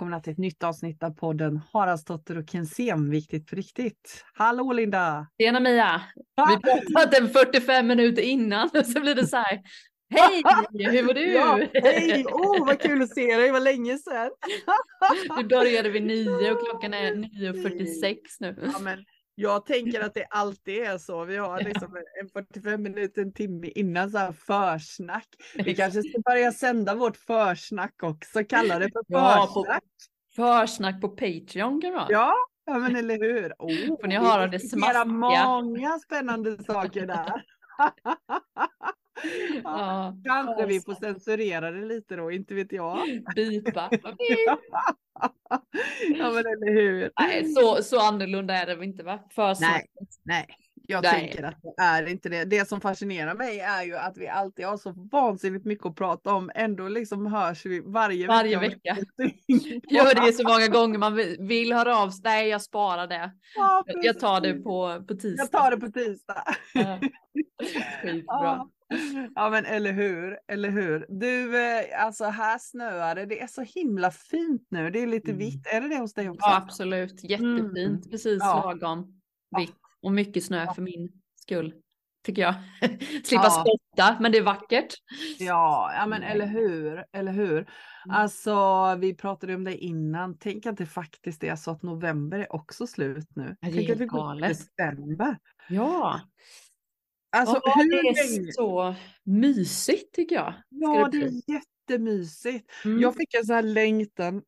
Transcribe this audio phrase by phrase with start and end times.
[0.00, 4.24] Välkomna till ett nytt avsnitt av podden Haraldsdotter och Kensem, viktigt på riktigt.
[4.34, 5.26] Hallå Linda!
[5.40, 6.02] Tjena Mia!
[6.48, 9.60] Vi pratade en 45 minuter innan och så blir det så här.
[10.10, 10.42] Hej!
[10.90, 11.32] Hur mår du?
[11.32, 12.24] Ja, hej!
[12.24, 14.30] Oh, vad kul att se dig, var länge sedan.
[15.36, 18.70] Vi började vid nio och klockan är 9.46 nu.
[18.72, 21.24] Ja, men jag tänker att det alltid är så.
[21.24, 25.28] Vi har liksom en 45 minuter, en timme innan så här försnack.
[25.54, 29.90] Vi kanske ska börja sända vårt försnack också, kalla det för försnack.
[30.36, 32.34] Ja, försnack på Patreon kan man Ja,
[32.66, 33.52] ja men eller hur.
[33.58, 35.04] Oh, Får ni höra det smaskiga.
[35.04, 37.44] många spännande saker där.
[39.64, 42.98] ja, kanske vi får censurera det lite då, inte vet jag.
[43.36, 43.90] Bipa.
[46.18, 47.10] ja men eller hur.
[47.20, 49.18] Nej, så, så annorlunda är det inte va?
[49.60, 49.86] nej,
[50.22, 50.46] nej,
[50.90, 51.12] jag nej.
[51.12, 52.44] tänker att det är inte det.
[52.44, 56.34] Det som fascinerar mig är ju att vi alltid har så vansinnigt mycket att prata
[56.34, 56.50] om.
[56.54, 58.96] Ändå liksom hörs vi varje, varje vecka.
[59.18, 59.36] vecka.
[59.90, 61.16] Gör det så många gånger man
[61.48, 62.20] vill höra av sig.
[62.24, 63.30] Nej, jag sparar det.
[63.56, 65.42] Ja, jag tar det på, på tisdag.
[65.42, 66.44] Jag tar det på tisdag.
[68.02, 68.22] Skitbra.
[68.26, 68.70] Ja.
[69.34, 71.06] Ja men eller hur, eller hur.
[71.08, 75.30] Du, eh, alltså här snöar det, det är så himla fint nu, det är lite
[75.30, 75.38] mm.
[75.38, 76.46] vitt, är det det hos dig också?
[76.48, 78.02] Ja absolut, jättefint, mm.
[78.10, 78.62] precis ja.
[78.64, 79.20] lagom
[79.58, 80.74] vitt och mycket snö ja.
[80.74, 81.74] för min skull.
[82.22, 82.54] Tycker jag.
[83.24, 83.50] Slippa ja.
[83.50, 84.94] spotta, men det är vackert.
[85.38, 87.56] Ja, ja men eller hur, eller hur.
[87.56, 88.16] Mm.
[88.16, 88.54] Alltså
[88.98, 92.86] vi pratade om det innan, tänk att det faktiskt är så att november är också
[92.86, 93.56] slut nu.
[93.60, 95.38] Det är tänk att vi går december.
[95.68, 96.20] Ja.
[97.32, 98.52] Alltså, ja, hur det är länge...
[98.52, 100.54] så mysigt tycker jag.
[100.68, 102.70] Ja, det, det är jättemysigt.
[102.84, 103.00] Mm.
[103.00, 104.42] Jag fick en sån här längtan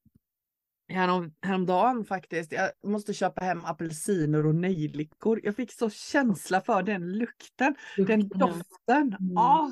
[0.92, 2.52] härom, häromdagen faktiskt.
[2.52, 5.40] Jag måste köpa hem apelsiner och nejlikor.
[5.42, 8.28] Jag fick så känsla för den lukten, lukten.
[8.28, 9.16] den doften.
[9.20, 9.36] Mm.
[9.36, 9.70] Ah,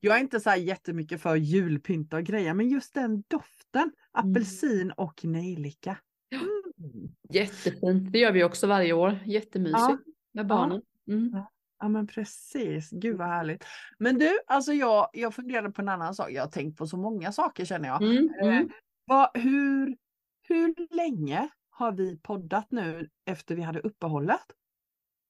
[0.00, 3.92] jag är inte så här jättemycket för julpynta och grejer, men just den doften, mm.
[4.12, 4.94] apelsin mm.
[4.96, 5.98] och nejlika.
[6.32, 7.12] Mm.
[7.30, 9.18] Jättefint, det gör vi också varje år.
[9.26, 9.98] Jättemysigt ja.
[10.32, 10.82] med barnen.
[11.08, 11.30] Mm.
[11.32, 11.52] Ja.
[11.78, 13.64] Ja men precis, gud vad härligt.
[13.98, 16.30] Men du, alltså jag, jag funderade på en annan sak.
[16.30, 18.02] Jag har tänkt på så många saker känner jag.
[18.02, 18.70] Mm, eh, mm.
[19.04, 19.96] vad, hur,
[20.42, 24.40] hur länge har vi poddat nu efter vi hade uppehållet?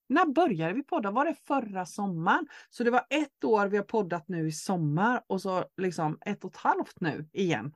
[0.08, 1.10] När började vi podda?
[1.10, 2.46] Var det förra sommaren?
[2.70, 6.44] Så det var ett år vi har poddat nu i sommar och så liksom ett
[6.44, 7.74] och ett halvt nu igen.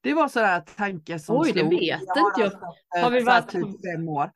[0.00, 1.70] Det var sådär tanke som Oj, slog.
[1.70, 3.02] det vet inte jag.
[3.02, 4.30] Har vi varit typ fem år?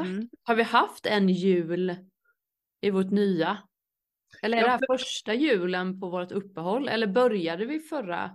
[0.00, 0.28] Mm.
[0.42, 1.96] Har vi haft en jul
[2.82, 3.58] i vårt nya?
[4.42, 6.88] Eller är ja, det här första julen på vårt uppehåll?
[6.88, 8.30] Eller började vi förra?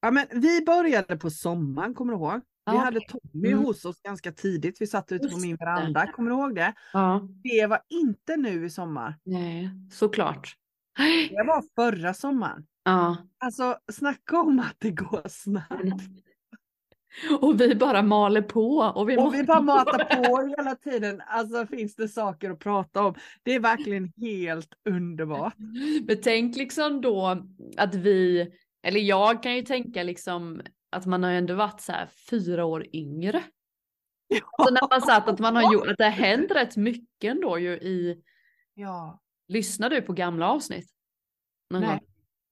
[0.00, 2.40] Ja, men vi började på sommaren, kommer du ihåg?
[2.66, 2.84] Vi okay.
[2.84, 3.64] hade Tommy mm.
[3.64, 4.80] hos oss ganska tidigt.
[4.80, 6.74] Vi satt ute på min veranda, kommer du ihåg det?
[6.92, 7.28] Ja.
[7.42, 9.18] Det var inte nu i sommar.
[9.24, 10.56] Nej, såklart.
[11.30, 12.66] Det var förra sommaren.
[12.84, 13.16] Ja.
[13.38, 16.02] Alltså snacka om att det går snabbt.
[17.40, 18.76] Och vi bara maler på.
[18.78, 21.22] Och vi, och vi bara matar på hela tiden.
[21.26, 23.14] Alltså finns det saker att prata om.
[23.42, 25.54] Det är verkligen helt underbart.
[26.06, 27.42] Men tänk liksom då
[27.76, 28.50] att vi,
[28.82, 32.86] eller jag kan ju tänka liksom att man har ändå varit så här fyra år
[32.92, 33.42] yngre.
[34.28, 34.64] Ja.
[34.64, 37.58] Så när man satt att man har gjort, att det har hänt rätt mycket ändå
[37.58, 38.22] ju i.
[38.74, 39.20] Ja.
[39.48, 40.90] Lyssnar du på gamla avsnitt?
[41.70, 41.90] Någon Nej.
[41.90, 42.00] Gång?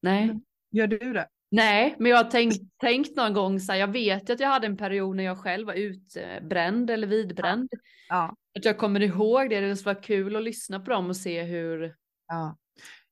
[0.01, 0.41] Nej.
[0.71, 1.29] Gör du det?
[1.51, 4.67] Nej, men jag har tänkt, tänkt någon gång så här, jag vet att jag hade
[4.67, 7.69] en period när jag själv var utbränd eller vidbränd.
[8.09, 8.37] Ja.
[8.59, 11.43] Att jag kommer ihåg det, det skulle vara kul att lyssna på dem och se
[11.43, 11.95] hur,
[12.29, 12.57] ja.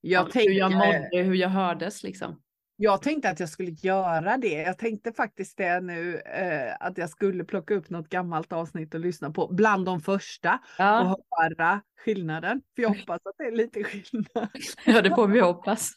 [0.01, 2.43] jag hur jag mådde, hur jag hördes liksom.
[2.81, 4.63] Jag tänkte att jag skulle göra det.
[4.63, 9.01] Jag tänkte faktiskt det nu, eh, att jag skulle plocka upp något gammalt avsnitt och
[9.01, 11.01] lyssna på bland de första ja.
[11.01, 12.63] och höra skillnaden.
[12.75, 14.49] För jag hoppas att det är lite skillnad.
[14.87, 15.91] Ja, det får vi hoppas.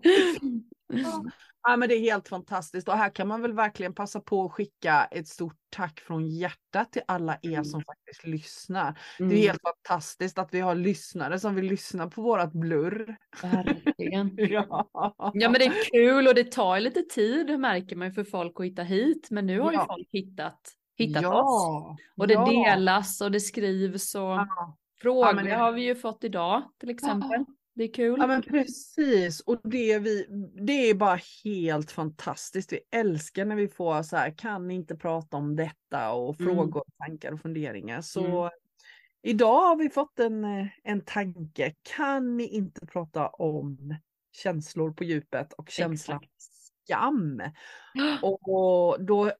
[1.68, 4.52] Ja, men det är helt fantastiskt och här kan man väl verkligen passa på att
[4.52, 7.64] skicka ett stort tack från hjärtat till alla er mm.
[7.64, 8.98] som faktiskt lyssnar.
[9.18, 9.28] Mm.
[9.28, 9.48] Det är mm.
[9.48, 13.16] helt fantastiskt att vi har lyssnare som vill lyssna på vårat blurr.
[13.42, 14.30] Verkligen.
[14.36, 14.88] ja.
[15.34, 18.66] ja men det är kul och det tar lite tid märker man för folk att
[18.66, 19.80] hitta hit men nu har ja.
[19.80, 20.60] ju folk hittat,
[20.96, 21.42] hittat ja.
[21.42, 21.98] oss.
[22.16, 24.38] Och det delas och det skrivs och
[25.00, 25.54] frågor det...
[25.54, 27.44] har vi ju fått idag till exempel.
[27.78, 28.16] Det är kul.
[28.18, 30.26] Ja men precis och det, vi,
[30.66, 32.72] det är bara helt fantastiskt.
[32.72, 36.54] Vi älskar när vi får så här, kan ni inte prata om detta och mm.
[36.54, 38.00] frågor, tankar och funderingar.
[38.00, 38.50] Så mm.
[39.22, 40.44] idag har vi fått en,
[40.84, 41.74] en tanke.
[41.96, 43.94] Kan ni inte prata om
[44.32, 47.42] känslor på djupet och känslan skam?
[48.22, 49.32] Och då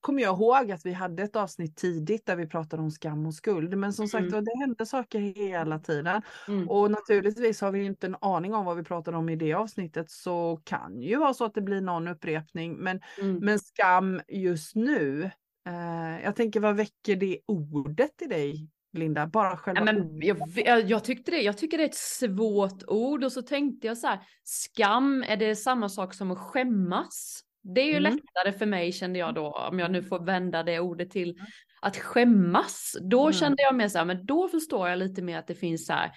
[0.00, 3.34] kommer jag ihåg att vi hade ett avsnitt tidigt där vi pratade om skam och
[3.34, 3.76] skuld.
[3.76, 4.44] Men som sagt mm.
[4.44, 6.22] det händer saker hela tiden.
[6.48, 6.68] Mm.
[6.68, 10.10] Och naturligtvis har vi inte en aning om vad vi pratade om i det avsnittet
[10.10, 12.76] så kan ju vara så att det blir någon upprepning.
[12.76, 13.36] Men, mm.
[13.36, 15.30] men skam just nu,
[15.68, 19.26] eh, jag tänker vad väcker det ordet i dig Linda?
[19.26, 23.24] Bara själva ja, men jag, jag, tyckte det, jag tycker det är ett svårt ord
[23.24, 27.42] och så tänkte jag så här, skam, är det samma sak som att skämmas?
[27.74, 28.02] Det är ju mm.
[28.02, 31.46] lättare för mig kände jag då, om jag nu får vända det ordet till mm.
[31.80, 32.96] att skämmas.
[33.00, 33.32] Då mm.
[33.32, 35.92] kände jag mer så här, men då förstår jag lite mer att det finns så
[35.92, 36.12] här,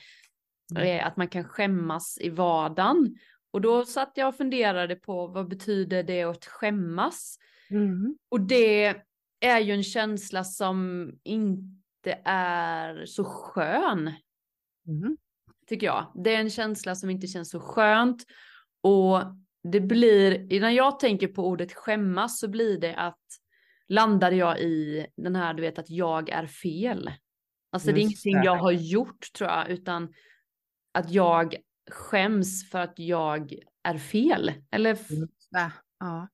[0.76, 1.00] mm.
[1.00, 3.16] Eh, att man kan skämmas i vardagen.
[3.52, 7.38] Och då satt jag och funderade på vad betyder det att skämmas?
[7.70, 8.18] Mm.
[8.30, 8.96] Och det
[9.40, 14.14] är ju en känsla som inte är så skön.
[14.88, 15.18] Mm.
[15.68, 16.12] Tycker jag.
[16.16, 18.24] Det är en känsla som inte känns så skönt.
[18.82, 19.20] Och
[19.64, 23.24] det blir, när jag tänker på ordet skämmas så blir det att
[23.88, 27.12] landar jag i den här du vet att jag är fel.
[27.72, 28.46] Alltså Just det är ingenting det.
[28.46, 30.14] jag har gjort tror jag utan
[30.92, 31.56] att jag
[31.92, 33.54] skäms för att jag
[33.84, 34.52] är fel.
[34.72, 34.98] Eller
[36.00, 36.28] ja.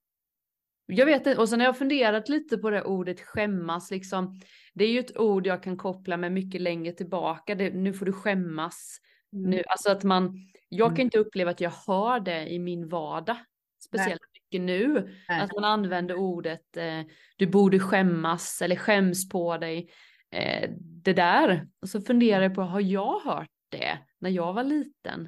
[0.87, 4.39] Jag vet inte, och sen har jag funderat lite på det ordet skämmas liksom.
[4.73, 7.55] Det är ju ett ord jag kan koppla med mycket längre tillbaka.
[7.55, 8.97] Det, nu får du skämmas.
[9.33, 9.49] Mm.
[9.49, 10.33] Nu, alltså att man,
[10.69, 11.05] jag kan mm.
[11.05, 13.37] inte uppleva att jag hör det i min vardag.
[13.85, 14.41] Speciellt Nej.
[14.41, 15.15] mycket nu.
[15.29, 15.41] Nej.
[15.41, 17.01] Att man använder ordet eh,
[17.37, 19.89] du borde skämmas eller skäms på dig.
[20.31, 21.67] Eh, det där.
[21.81, 25.19] Och så funderar jag på, har jag hört det när jag var liten?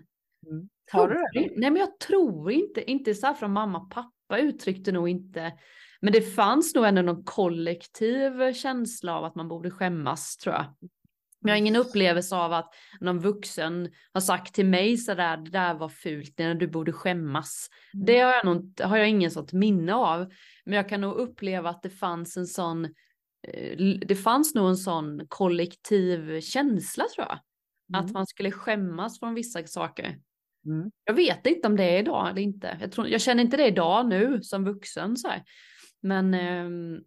[0.49, 0.69] Mm.
[0.91, 1.49] Har du det?
[1.55, 5.53] Nej men jag tror inte, inte så här från mamma och pappa uttryckte nog inte.
[6.01, 10.65] Men det fanns nog ändå någon kollektiv känsla av att man borde skämmas tror jag.
[11.39, 15.51] Men jag har ingen upplevelse av att någon vuxen har sagt till mig sådär, det
[15.51, 17.69] där var fult, du borde skämmas.
[17.93, 18.05] Mm.
[18.05, 20.31] Det har jag, nog, har jag ingen sånt minne av.
[20.65, 22.85] Men jag kan nog uppleva att det fanns en sån,
[23.47, 27.39] eh, det fanns nog en sån kollektiv känsla tror jag.
[27.93, 28.05] Mm.
[28.05, 30.17] Att man skulle skämmas från vissa saker.
[30.65, 30.91] Mm.
[31.03, 32.77] Jag vet inte om det är idag eller inte.
[32.81, 35.17] Jag, tror, jag känner inte det idag nu som vuxen.
[35.17, 35.43] Så här.
[36.01, 36.99] Men eh,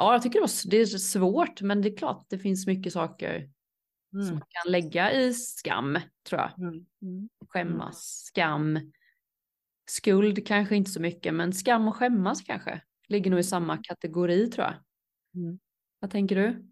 [0.00, 2.66] ja, jag tycker det, var, det är svårt, men det är klart att det finns
[2.66, 3.50] mycket saker
[4.14, 4.26] mm.
[4.26, 5.98] som man kan lägga i skam,
[6.28, 6.58] tror jag.
[6.58, 6.86] Mm.
[7.02, 7.28] Mm.
[7.48, 8.92] Skämmas, skam,
[9.90, 14.50] skuld kanske inte så mycket, men skam och skämmas kanske ligger nog i samma kategori
[14.50, 14.74] tror jag.
[15.34, 15.58] Mm.
[16.00, 16.66] Vad tänker du?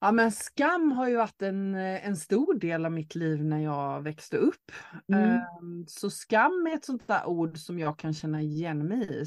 [0.00, 4.02] Ja men skam har ju varit en, en stor del av mitt liv när jag
[4.02, 4.72] växte upp.
[5.12, 5.30] Mm.
[5.30, 9.26] Ehm, så skam är ett sånt där ord som jag kan känna igen mig i.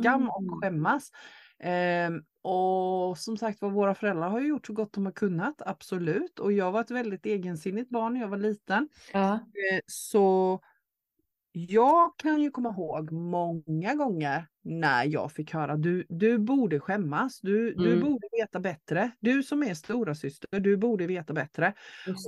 [0.00, 0.60] Skam och mm.
[0.60, 1.10] skämmas.
[1.60, 2.10] Eh,
[2.42, 6.38] och som sagt var, våra föräldrar har gjort så gott de har kunnat, absolut.
[6.38, 8.88] Och jag var ett väldigt egensinnigt barn när jag var liten.
[9.12, 9.50] Ja.
[9.72, 10.60] Eh, så
[11.52, 17.40] jag kan ju komma ihåg många gånger när jag fick höra du, du borde skämmas,
[17.40, 17.84] du, mm.
[17.84, 19.10] du borde veta bättre.
[19.20, 21.74] Du som är stora syster, du borde veta bättre.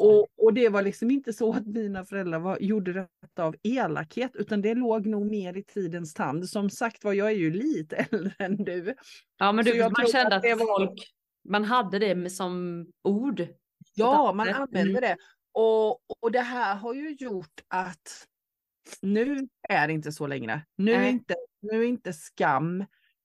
[0.01, 4.37] Och, och det var liksom inte så att mina föräldrar var, gjorde detta av elakhet
[4.37, 6.49] utan det låg nog mer i tidens tand.
[6.49, 8.95] Som sagt var, jag är ju lite äldre än du.
[9.39, 10.79] Ja men du, man kände att, att var...
[10.79, 11.01] folk,
[11.49, 13.47] man hade det som ord.
[13.95, 15.01] Ja, man använde mm.
[15.01, 15.17] det.
[15.55, 15.91] Och,
[16.23, 18.27] och det här har ju gjort att
[19.03, 20.63] nu är det inte så längre.
[20.77, 22.81] Nu är inte, nu är inte skam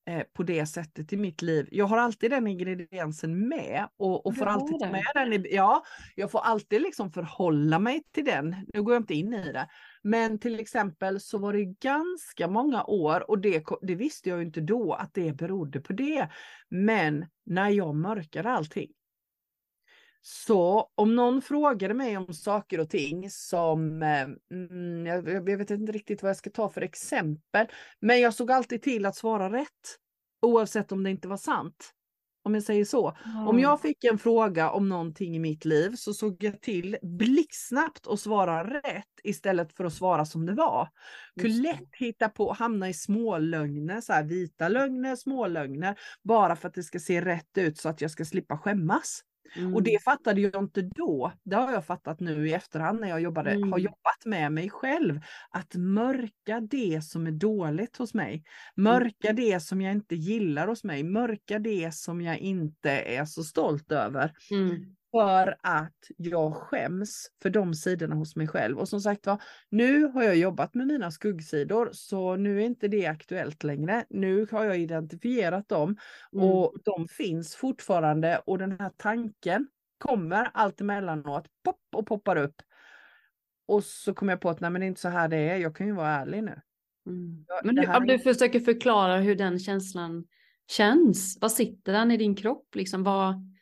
[0.07, 1.67] eh, på det sättet i mitt liv.
[1.71, 5.33] Jag har alltid den ingrediensen med och, och får alltid ta med den.
[5.33, 5.83] I, ja,
[6.15, 8.55] jag får alltid liksom förhålla mig till den.
[8.73, 9.67] Nu går jag inte in i det.
[10.03, 14.61] Men till exempel så var det ganska många år och det, det visste jag inte
[14.61, 16.29] då att det berodde på det.
[16.69, 18.91] Men när jag mörkade allting.
[20.29, 25.71] Så om någon frågade mig om saker och ting som, eh, mm, jag, jag, vet
[25.71, 27.67] inte riktigt vad jag ska ta för exempel,
[27.99, 29.97] men jag såg alltid till att svara rätt.
[30.41, 31.93] Oavsett om det inte var sant.
[32.43, 33.17] Om jag säger så.
[33.25, 33.47] Mm.
[33.47, 38.07] Om jag fick en fråga om någonting i mitt liv så såg jag till blixtsnabbt
[38.07, 40.89] att svara rätt istället för att svara som det var.
[41.41, 46.55] Kunde lätt hitta på, hamna i små lögner, så här, vita lögner, små lögner, bara
[46.55, 49.23] för att det ska se rätt ut så att jag ska slippa skämmas.
[49.55, 49.75] Mm.
[49.75, 51.31] Och det fattade jag inte då.
[51.43, 53.71] Det har jag fattat nu i efterhand när jag jobbade, mm.
[53.71, 55.21] har jobbat med mig själv.
[55.49, 58.43] Att mörka det som är dåligt hos mig.
[58.75, 59.35] Mörka mm.
[59.35, 61.03] det som jag inte gillar hos mig.
[61.03, 64.31] Mörka det som jag inte är så stolt över.
[65.21, 65.27] Mm.
[65.27, 68.77] För att jag skäms för de sidorna hos mig själv.
[68.77, 72.87] Och som sagt var, nu har jag jobbat med mina skuggsidor så nu är inte
[72.87, 74.05] det aktuellt längre.
[74.09, 75.97] Nu har jag identifierat dem
[76.33, 76.45] mm.
[76.45, 82.61] och de finns fortfarande och den här tanken kommer allt emellanåt pop och poppar upp.
[83.67, 85.57] Och så kommer jag på att nej men det är inte så här det är,
[85.57, 86.61] jag kan ju vara ärlig nu.
[87.07, 87.45] Mm.
[87.63, 90.27] Men du, om du försöker förklara hur den känslan
[90.67, 91.37] känns?
[91.41, 92.75] Vad sitter den i din kropp?
[92.75, 93.56] Liksom, vad...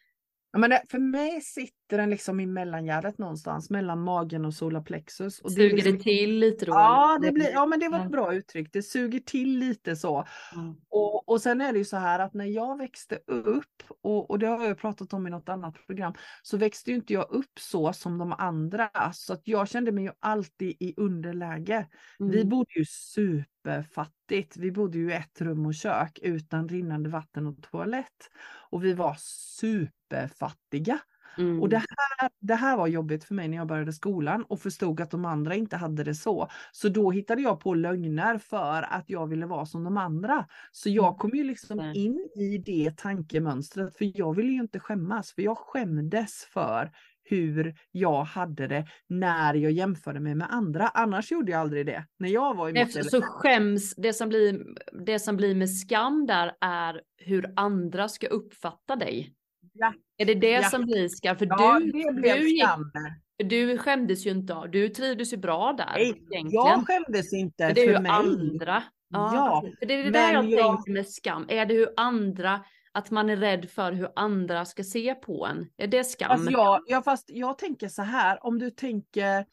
[0.55, 5.39] Ja, men det, för mig sitter den liksom i mellangärdet någonstans mellan magen och solarplexus.
[5.39, 6.71] Och suger det, liksom, det till lite då?
[6.71, 8.69] Ja, det blir, ja men det var ett bra uttryck.
[8.73, 10.25] Det suger till lite så.
[10.55, 10.75] Mm.
[10.89, 14.39] Och, och sen är det ju så här att när jag växte upp, och, och
[14.39, 17.59] det har jag pratat om i något annat program, så växte ju inte jag upp
[17.59, 18.89] så som de andra.
[19.13, 21.87] Så att jag kände mig ju alltid i underläge.
[22.19, 22.31] Mm.
[22.31, 24.57] Vi bodde ju superfattigt.
[24.57, 28.29] Vi bodde ju i ett rum och kök utan rinnande vatten och toalett.
[28.69, 29.15] Och vi var
[29.59, 30.99] superfattiga.
[31.37, 31.61] Mm.
[31.61, 35.01] Och det här, det här var jobbigt för mig när jag började skolan och förstod
[35.01, 36.49] att de andra inte hade det så.
[36.71, 40.45] Så då hittade jag på lögner för att jag ville vara som de andra.
[40.71, 41.17] Så jag mm.
[41.17, 45.57] kom ju liksom in i det tankemönstret för jag ville ju inte skämmas för jag
[45.57, 46.91] skämdes för
[47.25, 50.87] hur jag hade det när jag jämförde mig med andra.
[50.87, 52.05] Annars gjorde jag aldrig det.
[52.17, 54.65] När jag var i Efter, så skäms, det som, blir,
[55.05, 59.33] det som blir med skam där är hur andra ska uppfatta dig.
[59.73, 59.93] Ja.
[60.17, 60.69] Är det det ja.
[60.69, 61.37] som blir skam?
[61.37, 62.91] För ja, du, det blev du, skam.
[63.37, 65.93] Du skämdes ju inte av, du trivdes ju bra där.
[65.95, 66.49] Nej, egentligen.
[66.51, 68.11] jag skämdes inte för, det är ju mig.
[68.11, 68.83] andra.
[69.09, 71.45] Ja, ja för det är det där jag, jag tänker med skam.
[71.49, 75.69] Är det hur andra att man är rädd för hur andra ska se på en.
[75.77, 76.31] Är det skam?
[76.31, 79.45] Alltså jag, ja, fast jag tänker så här, om du tänker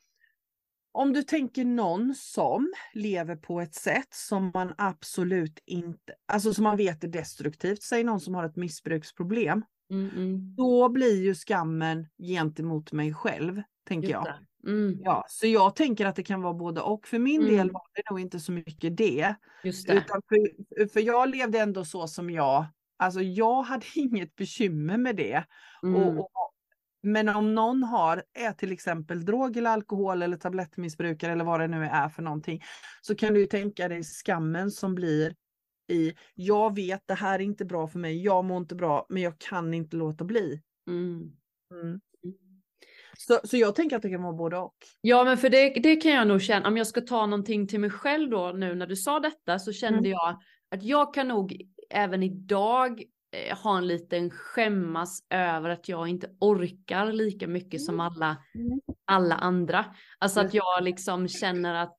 [0.94, 6.64] om du tänker någon som lever på ett sätt som man absolut inte, alltså som
[6.64, 9.64] man vet är destruktivt, säg någon som har ett missbruksproblem.
[9.92, 10.54] Mm, mm.
[10.56, 14.26] Då blir ju skammen gentemot mig själv, tänker jag.
[14.66, 14.98] Mm.
[15.00, 17.06] Ja, så jag tänker att det kan vara både och.
[17.06, 17.72] För min del mm.
[17.72, 19.34] var det nog inte så mycket det.
[19.64, 19.94] Just det.
[19.94, 22.66] Utan för, för jag levde ändå så som jag
[23.02, 25.44] Alltså jag hade inget bekymmer med det.
[25.82, 25.94] Mm.
[25.94, 26.52] Och, och,
[27.02, 31.68] men om någon har, är till exempel drog eller alkohol eller tablettmissbrukare eller vad det
[31.68, 32.62] nu är för någonting.
[33.00, 35.34] Så kan du ju tänka dig skammen som blir
[35.92, 39.22] i, jag vet det här är inte bra för mig, jag mår inte bra, men
[39.22, 40.60] jag kan inte låta bli.
[40.88, 41.32] Mm.
[41.72, 42.00] Mm.
[43.18, 44.76] Så, så jag tänker att det kan vara både och.
[45.00, 47.80] Ja, men för det, det kan jag nog känna, om jag ska ta någonting till
[47.80, 50.10] mig själv då nu när du sa detta så kände mm.
[50.10, 50.38] jag
[50.70, 53.02] att jag kan nog även idag
[53.36, 58.06] eh, ha en liten skämmas över att jag inte orkar lika mycket som mm.
[58.06, 58.80] alla, mm.
[59.04, 59.84] alla andra.
[60.18, 61.96] Alltså att jag liksom känner att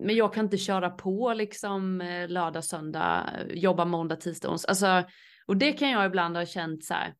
[0.00, 4.68] men jag kan inte köra på liksom eh, lördag, söndag, jobba måndag, tisdag, onsdag.
[4.68, 5.10] Alltså,
[5.46, 7.14] och det kan jag ibland ha känt så här.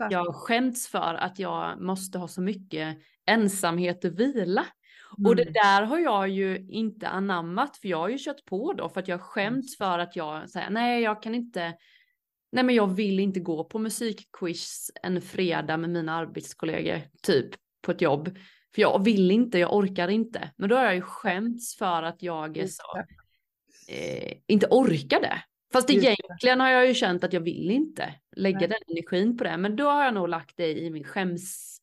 [0.00, 4.66] Att jag skämts för att jag måste ha så mycket ensamhet och vila.
[5.18, 5.30] Mm.
[5.30, 5.52] Och det mm.
[5.52, 9.08] där har jag ju inte anammat för jag har ju kört på då för att
[9.08, 11.74] jag skämts för att jag säger nej jag kan inte
[12.52, 17.50] Nej men jag vill inte gå på musikquiz en fredag med mina arbetskollegor typ
[17.82, 18.38] på ett jobb.
[18.78, 20.50] För jag vill inte, jag orkar inte.
[20.56, 22.98] Men då har jag ju skämts för att jag så,
[23.92, 25.42] eh, inte orkade.
[25.72, 28.68] Fast egentligen har jag ju känt att jag vill inte lägga Nej.
[28.68, 29.56] den energin på det.
[29.56, 31.78] Men då har jag nog lagt det i min skäms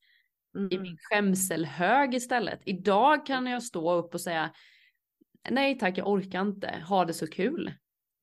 [0.57, 0.67] mm.
[0.71, 2.59] i min skämselhög istället.
[2.65, 4.53] Idag kan jag stå upp och säga
[5.49, 7.73] nej tack, jag orkar inte ha det så kul.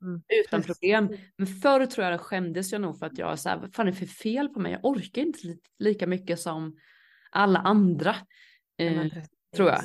[0.02, 0.23] Mm.
[0.47, 1.09] Utan problem.
[1.37, 3.88] Men förr tror jag det skämdes jag nog för att jag så här, vad fan
[3.88, 4.73] är det för fel på mig?
[4.73, 6.76] Jag orkar inte li lika mycket som
[7.31, 8.17] alla andra.
[8.79, 9.07] Eh,
[9.57, 9.81] tror jag.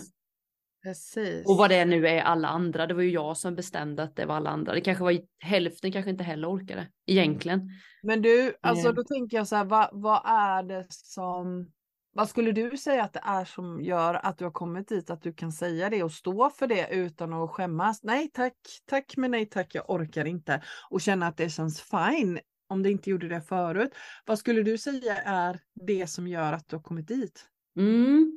[0.84, 1.48] Precis.
[1.48, 2.88] Och vad det nu är alla andra.
[2.88, 4.74] Det var ju jag som bestämde att det var alla andra.
[4.74, 7.70] Det kanske var hälften kanske inte heller orkade egentligen.
[8.04, 11.72] Men du, alltså då tänker jag så här, vad, vad är det som
[12.18, 15.22] vad skulle du säga att det är som gör att du har kommit dit, att
[15.22, 18.04] du kan säga det och stå för det utan att skämmas?
[18.04, 18.54] Nej tack,
[18.86, 20.62] tack men nej tack, jag orkar inte.
[20.90, 22.40] Och känna att det känns fine
[22.70, 23.92] om det inte gjorde det förut.
[24.26, 27.46] Vad skulle du säga är det som gör att du har kommit dit?
[27.78, 28.37] Mm.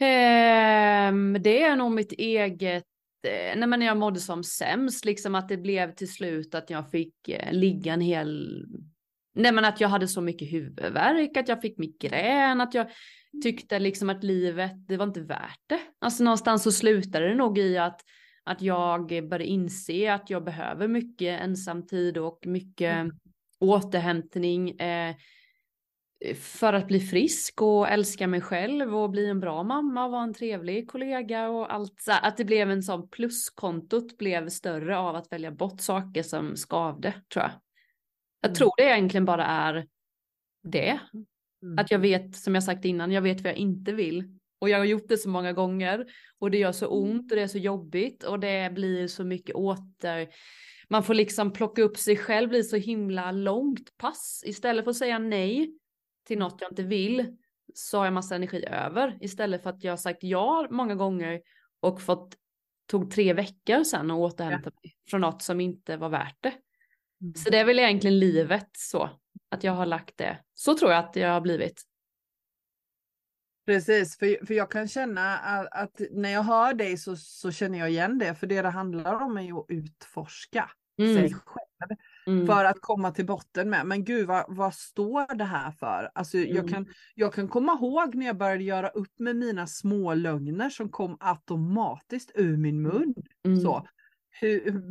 [0.00, 2.84] Um, det är nog mitt eget
[3.26, 6.70] eh, nej men när jag mådde som sämst, liksom att det blev till slut att
[6.70, 8.64] jag fick eh, ligga en hel
[9.34, 12.86] Nej men att jag hade så mycket huvudvärk, att jag fick migrän, att jag
[13.42, 15.80] tyckte liksom att livet, det var inte värt det.
[15.98, 18.00] Alltså någonstans så slutade det nog i att,
[18.44, 23.12] att jag började inse att jag behöver mycket ensamtid och mycket mm.
[23.60, 25.14] återhämtning eh,
[26.34, 30.22] för att bli frisk och älska mig själv och bli en bra mamma och vara
[30.22, 35.32] en trevlig kollega och allt att det blev en sån pluskontot blev större av att
[35.32, 37.52] välja bort saker som skavde tror jag.
[38.40, 38.54] Jag mm.
[38.54, 39.86] tror det egentligen bara är
[40.62, 41.00] det.
[41.62, 41.78] Mm.
[41.78, 44.36] Att jag vet, som jag sagt innan, jag vet vad jag inte vill.
[44.60, 46.06] Och jag har gjort det så många gånger
[46.38, 47.10] och det gör så mm.
[47.10, 50.28] ont och det är så jobbigt och det blir så mycket åter.
[50.88, 54.42] Man får liksom plocka upp sig själv, blir så himla långt pass.
[54.46, 55.79] Istället för att säga nej
[56.30, 57.36] till något jag inte vill
[57.74, 59.18] så har jag massa energi över.
[59.20, 61.40] Istället för att jag har sagt ja många gånger
[61.80, 62.36] och fått
[62.86, 64.80] tog tre veckor sen att återhämta ja.
[64.82, 66.52] mig från något som inte var värt det.
[67.20, 67.34] Mm.
[67.34, 69.10] Så det är väl egentligen livet så,
[69.48, 70.38] att jag har lagt det.
[70.54, 71.82] Så tror jag att jag har blivit.
[73.66, 77.78] Precis, för, för jag kan känna att, att, när jag hör dig så, så känner
[77.78, 81.14] jag igen det, för det det handlar om är ju att utforska mm.
[81.14, 81.98] sig själv.
[82.26, 82.46] Mm.
[82.46, 86.10] För att komma till botten med, men gud vad, vad står det här för?
[86.14, 86.56] Alltså, mm.
[86.56, 90.70] jag, kan, jag kan komma ihåg när jag började göra upp med mina små lögner
[90.70, 93.14] som kom automatiskt ur min mun.
[93.46, 93.60] Mm.
[93.60, 93.86] Så,
[94.40, 94.82] hur,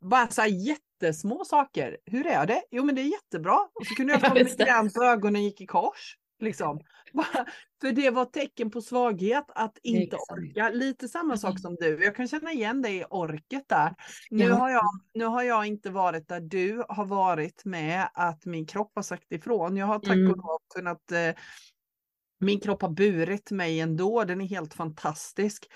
[0.00, 1.96] bara så här jättesmå saker.
[2.06, 2.62] Hur är det?
[2.70, 3.58] Jo men det är jättebra.
[3.74, 6.16] Och så kunde jag få grann så ögonen gick i kors.
[6.40, 6.80] Liksom.
[7.80, 10.68] För det var tecken på svaghet att inte orka.
[10.68, 11.58] Lite samma sak mm.
[11.58, 12.04] som du.
[12.04, 13.94] Jag kan känna igen dig i orket där.
[14.30, 18.66] Nu har, jag, nu har jag inte varit där du har varit med att min
[18.66, 19.76] kropp har sagt ifrån.
[19.76, 20.28] Jag har tack och mm.
[20.28, 21.34] lov kunnat eh,
[22.40, 25.66] min kropp har burit mig ändå, den är helt fantastisk.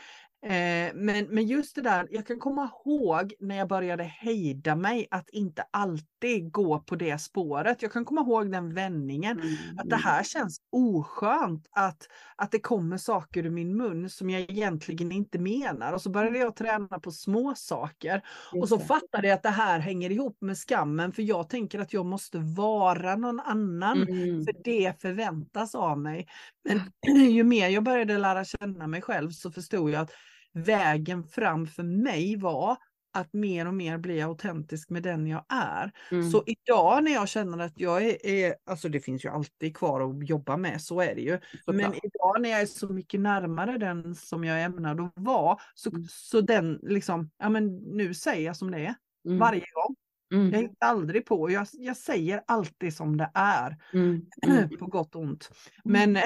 [0.46, 5.06] Eh, men, men just det där, jag kan komma ihåg när jag började hejda mig
[5.10, 7.82] att inte alltid gå på det spåret.
[7.82, 9.54] Jag kan komma ihåg den vändningen, mm.
[9.78, 14.40] att det här känns oskönt, att, att det kommer saker ur min mun som jag
[14.40, 15.92] egentligen inte menar.
[15.92, 18.22] Och så började jag träna på små saker
[18.52, 21.92] och så fattade jag att det här hänger ihop med skammen, för jag tänker att
[21.92, 24.44] jag måste vara någon annan, mm.
[24.44, 26.26] för det förväntas av mig.
[26.64, 26.80] Men
[27.30, 30.12] ju mer jag började lära känna mig själv så förstod jag att
[30.52, 32.76] vägen fram för mig var
[33.12, 35.92] att mer och mer bli autentisk med den jag är.
[36.10, 36.30] Mm.
[36.30, 40.00] Så idag när jag känner att jag är, är, alltså det finns ju alltid kvar
[40.00, 41.38] att jobba med, så är det ju.
[41.64, 45.58] Så Men idag när jag är så mycket närmare den som jag ämnade att vara,
[45.74, 46.04] så, mm.
[46.08, 48.94] så den liksom, ja men nu säger jag som det är,
[49.26, 49.38] mm.
[49.38, 49.96] varje gång.
[50.34, 50.52] Mm.
[50.52, 53.76] Jag hittar aldrig på, jag, jag säger alltid som det är.
[53.92, 54.26] Mm.
[54.78, 55.50] på gott och ont.
[55.84, 56.12] Mm.
[56.12, 56.22] Men,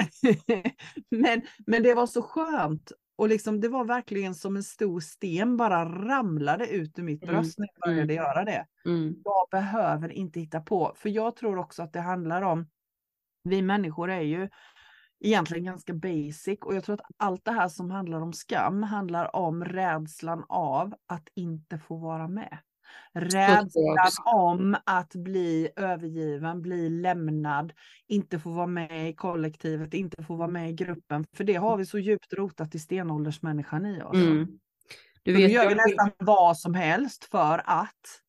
[1.21, 5.57] men, men det var så skönt och liksom, det var verkligen som en stor sten
[5.57, 8.25] bara ramlade ut ur mitt mm, bröst när jag började mm.
[8.25, 8.65] göra det.
[8.85, 9.15] Mm.
[9.23, 12.67] Jag behöver inte hitta på, för jag tror också att det handlar om,
[13.43, 14.49] vi människor är ju
[15.19, 19.35] egentligen ganska basic och jag tror att allt det här som handlar om skam handlar
[19.35, 22.57] om rädslan av att inte få vara med.
[23.13, 23.69] Rädslan
[24.25, 27.73] om att bli övergiven, bli lämnad,
[28.07, 31.25] inte få vara med i kollektivet, inte få vara med i gruppen.
[31.33, 34.15] För det har vi så djupt rotat i stenåldersmänniskan i oss.
[34.15, 34.47] Mm.
[35.23, 38.21] Du vet, gör vi nästan vad som helst för att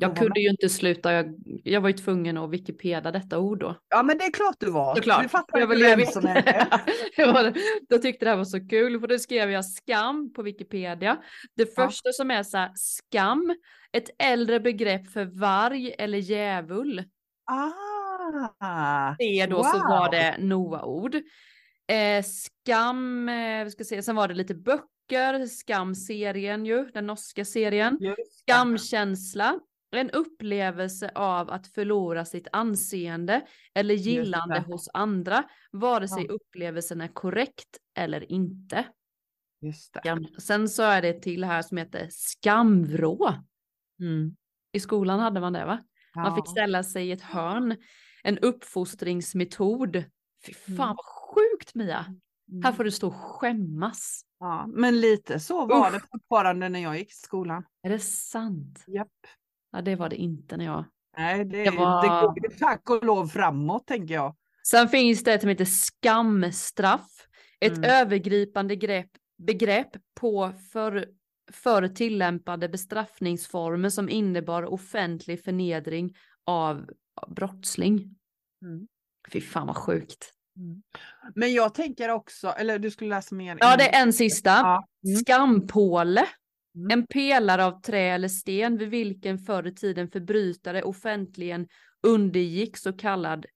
[0.00, 3.76] jag kunde ju inte sluta, jag, jag var ju tvungen att Wikipedia detta ord då.
[3.88, 4.94] Ja men det är klart du var.
[4.94, 5.22] Såklart.
[5.22, 6.80] Du fattar jag vem som är det.
[7.88, 11.18] jag tyckte det här var så kul, för då skrev jag skam på Wikipedia.
[11.56, 12.12] Det första ja.
[12.12, 13.56] som är så här, skam,
[13.92, 17.04] ett äldre begrepp för varg eller djävul.
[17.44, 19.62] Ah, det då wow.
[19.62, 21.14] så var det Noa-ord.
[21.86, 27.98] Eh, skam, eh, ska se, sen var det lite böcker, Skam-serien ju, den norska serien.
[28.40, 29.60] Skamkänsla,
[29.96, 36.32] en upplevelse av att förlora sitt anseende eller gillande hos andra, vare sig ja.
[36.32, 38.84] upplevelsen är korrekt eller inte.
[39.62, 40.26] Just det.
[40.38, 43.34] Sen så är det till här som heter skamvrå.
[44.00, 44.36] Mm.
[44.72, 45.82] I skolan hade man det va?
[46.14, 46.22] Ja.
[46.22, 47.76] Man fick ställa sig i ett hörn.
[48.22, 50.04] En uppfostringsmetod.
[50.46, 50.96] Fy fan mm.
[50.96, 52.06] vad sjukt Mia.
[52.50, 52.62] Mm.
[52.64, 54.22] Här får du stå och skämmas.
[54.40, 55.92] Ja, men lite så var Usch.
[55.92, 57.64] det fortfarande när jag gick i skolan.
[57.82, 58.84] Är det sant?
[58.86, 59.08] Japp.
[59.72, 60.84] Ja, det var det inte när jag...
[61.16, 62.02] Nej, det, det, var...
[62.34, 64.36] det går tack och lov framåt tänker jag.
[64.66, 67.10] Sen finns det ett som heter skamstraff.
[67.60, 67.90] Ett mm.
[67.90, 71.08] övergripande grepp, begrepp på för,
[71.52, 76.90] för tillämpade bestraffningsformer som innebar offentlig förnedring av
[77.28, 78.16] brottsling.
[78.62, 78.88] Mm.
[79.32, 80.34] Fy fan vad sjukt.
[80.56, 80.82] Mm.
[81.34, 83.56] Men jag tänker också, eller du skulle läsa mer.
[83.60, 84.50] Ja, det är en sista.
[84.50, 84.88] Ja.
[85.06, 85.16] Mm.
[85.16, 86.26] Skampåle.
[86.74, 86.90] Mm.
[86.90, 91.68] En pelare av trä eller sten vid vilken förr i tiden förbrytare offentligen
[92.02, 93.46] undergick så kallad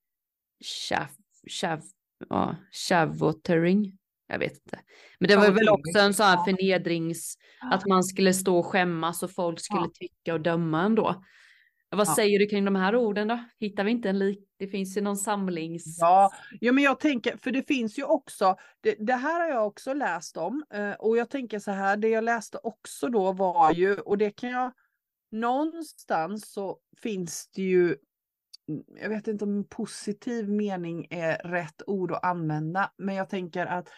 [0.88, 1.08] chav,
[1.50, 1.82] chav,
[2.28, 2.56] ja,
[2.88, 3.98] chavotering.
[4.34, 4.78] Jag vet inte.
[5.18, 9.22] Men det var väl också en sån här förnedrings, att man skulle stå och skämmas
[9.22, 11.22] och folk skulle tycka och döma ändå.
[11.90, 12.14] Vad ja.
[12.14, 13.44] säger du kring de här orden då?
[13.58, 14.48] Hittar vi inte en lik?
[14.58, 15.98] Det finns ju någon samlings...
[16.00, 19.66] Ja, ja men jag tänker, för det finns ju också, det, det här har jag
[19.66, 23.72] också läst om eh, och jag tänker så här, det jag läste också då var
[23.72, 24.72] ju, och det kan jag,
[25.30, 27.96] någonstans så finns det ju,
[29.00, 33.88] jag vet inte om positiv mening är rätt ord att använda, men jag tänker att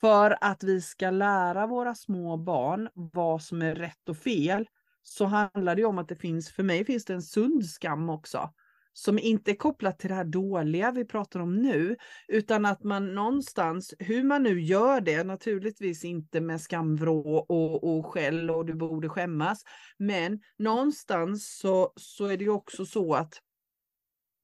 [0.00, 4.66] för att vi ska lära våra små barn vad som är rätt och fel,
[5.02, 8.50] så handlar det om att det finns, för mig finns det en sund skam också.
[8.92, 11.96] som inte är kopplat till det här dåliga vi pratar om nu,
[12.28, 18.06] utan att man någonstans, hur man nu gör det, naturligtvis inte med skamvrå och, och
[18.06, 19.62] skäll och du borde skämmas,
[19.98, 23.34] men någonstans så, så är det ju också så att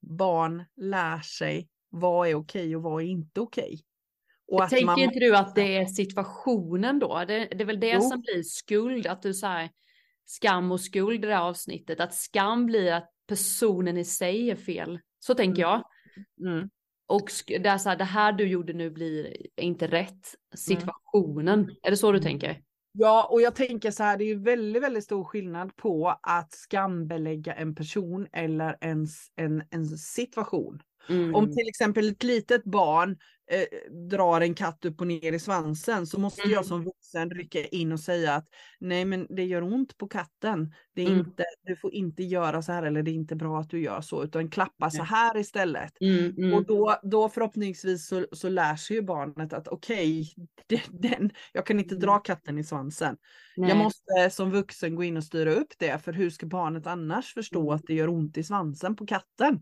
[0.01, 3.81] barn lär sig vad är okej och vad är inte okej.
[4.47, 4.99] Och tänker man...
[4.99, 7.23] inte du att det är situationen då?
[7.27, 8.01] Det, det är väl det jo.
[8.01, 9.69] som blir skuld, att du säger
[10.25, 14.55] skam och skuld i det här avsnittet, att skam blir att personen i sig är
[14.55, 14.99] fel.
[15.19, 15.83] Så tänker jag.
[16.39, 16.69] Mm.
[17.07, 20.35] Och det, är så här, det här du gjorde nu blir inte rätt.
[20.55, 21.75] Situationen, mm.
[21.83, 22.23] är det så du mm.
[22.23, 22.61] tänker?
[22.91, 26.53] Ja, och jag tänker så här, det är ju väldigt, väldigt stor skillnad på att
[26.53, 30.81] skambelägga en person eller en, en, en situation.
[31.09, 31.35] Mm.
[31.35, 33.17] Om till exempel ett litet barn
[33.51, 36.53] eh, drar en katt upp och ner i svansen så måste mm.
[36.53, 38.47] jag som vuxen rycka in och säga att
[38.79, 40.73] nej men det gör ont på katten.
[40.95, 41.19] Det är mm.
[41.19, 44.01] inte, du får inte göra så här eller det är inte bra att du gör
[44.01, 46.01] så utan klappa så här istället.
[46.01, 46.53] Mm, mm.
[46.53, 50.33] Och då, då förhoppningsvis så, så lär sig ju barnet att okej,
[50.91, 52.21] okay, jag kan inte dra mm.
[52.21, 53.17] katten i svansen.
[53.57, 53.69] Nej.
[53.69, 57.33] Jag måste som vuxen gå in och styra upp det för hur ska barnet annars
[57.33, 57.75] förstå mm.
[57.75, 59.59] att det gör ont i svansen på katten?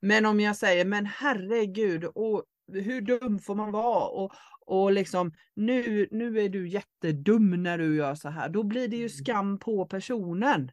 [0.00, 4.08] Men om jag säger, men herregud, och hur dum får man vara?
[4.08, 8.48] Och, och liksom, nu, nu är du jättedum när du gör så här.
[8.48, 9.08] Då blir det ju mm.
[9.08, 10.70] skam på personen.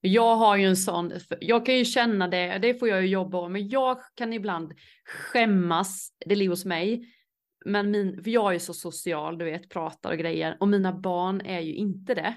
[0.00, 3.38] Jag har ju en sån, jag kan ju känna det, det får jag ju jobba
[3.38, 4.72] om, men jag kan ibland
[5.04, 7.08] skämmas, det ligger hos mig,
[7.64, 11.40] men min, för jag är så social, du vet, pratar och grejer, och mina barn
[11.40, 12.34] är ju inte det.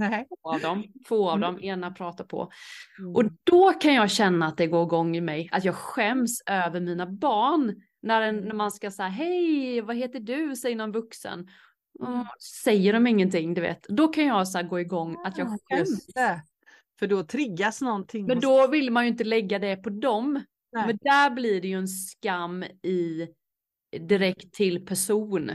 [0.00, 0.26] Nej.
[0.28, 1.54] Två av dem, två av mm.
[1.54, 2.50] dem, ena pratar på.
[2.98, 3.16] Mm.
[3.16, 6.80] Och då kan jag känna att det går igång i mig, att jag skäms över
[6.80, 7.82] mina barn.
[8.02, 11.48] När, en, när man ska säga hej, vad heter du, säger någon vuxen.
[12.06, 12.26] Mm.
[12.64, 13.86] Säger de ingenting, du vet.
[13.88, 16.06] Då kan jag så här gå igång att jag skäms.
[16.98, 18.26] För då triggas någonting.
[18.26, 20.44] Men då vill man ju inte lägga det på dem.
[20.72, 20.86] Nej.
[20.86, 23.28] Men där blir det ju en skam i
[24.08, 25.50] direkt till person.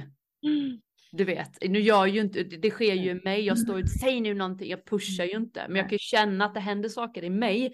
[0.46, 0.80] Mm
[1.18, 4.22] du vet, nu gör ju inte, det sker ju i mig, jag står ut, säg
[4.22, 7.24] nu någonting, jag pushar ju inte, men jag kan ju känna att det händer saker
[7.24, 7.66] i mig.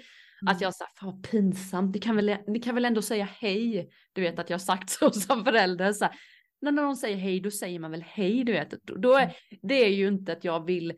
[0.45, 0.61] Att mm.
[0.61, 3.89] jag säger, fan vad pinsamt, ni kan, väl, ni kan väl ändå säga hej.
[4.13, 5.93] Du vet att jag har sagt så som förälder.
[5.93, 6.13] Så här,
[6.61, 8.73] när någon säger hej, då säger man väl hej, du vet.
[8.83, 9.35] Då är, mm.
[9.61, 10.93] det är ju inte att jag vill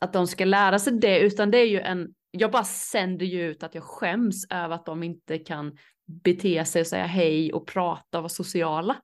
[0.00, 3.50] att de ska lära sig det, utan det är ju en, jag bara sänder ju
[3.50, 5.76] ut att jag skäms över att de inte kan
[6.24, 8.96] bete sig och säga hej och prata och vara sociala.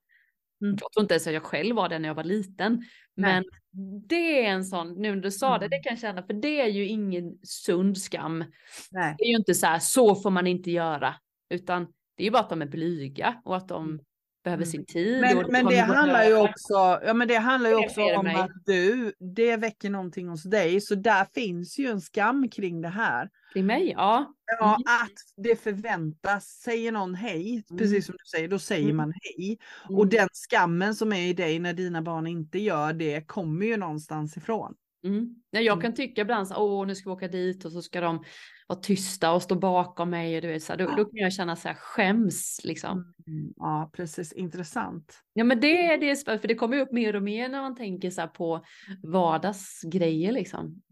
[0.63, 0.77] Mm.
[0.81, 2.85] Jag tror inte ens att jag själv var det när jag var liten.
[3.15, 4.03] Men Nej.
[4.07, 5.61] det är en sån, nu när du sa mm.
[5.61, 8.45] det, det kan jag känna, för det är ju ingen sund skam.
[8.91, 9.15] Nej.
[9.19, 11.15] Det är ju inte så här, så får man inte göra,
[11.51, 14.01] utan det är ju bara att de är blyga och att de mm.
[14.45, 15.21] Behöver sin tid.
[15.21, 18.37] Men, men det handlar ju också, ja, men det handlar ju också om mig.
[18.37, 22.89] att du, det väcker någonting hos dig, så där finns ju en skam kring det
[22.89, 23.29] här.
[23.53, 24.35] Kring mig, ja.
[24.59, 24.75] Ja, mm.
[24.75, 26.45] att det förväntas.
[26.45, 27.79] Säger någon hej, mm.
[27.79, 28.97] precis som du säger, då säger mm.
[28.97, 29.59] man hej.
[29.89, 30.09] Och mm.
[30.09, 34.37] den skammen som är i dig när dina barn inte gör det kommer ju någonstans
[34.37, 34.75] ifrån.
[35.05, 35.35] Mm.
[35.51, 38.01] Ja, jag kan tycka ibland så åh nu ska vi åka dit och så ska
[38.01, 38.25] de
[38.69, 40.41] vara tysta och stå bakom mig.
[40.41, 43.15] Du vet, så här, då, då, kan jag känna så här skäms liksom.
[43.27, 43.53] Mm.
[43.57, 44.33] Ja, precis.
[44.33, 45.21] Intressant.
[45.33, 48.11] Ja, men det är det, för det kommer upp mer och mer när man tänker
[48.11, 48.65] så här på
[49.03, 50.83] vardagsgrejer liksom.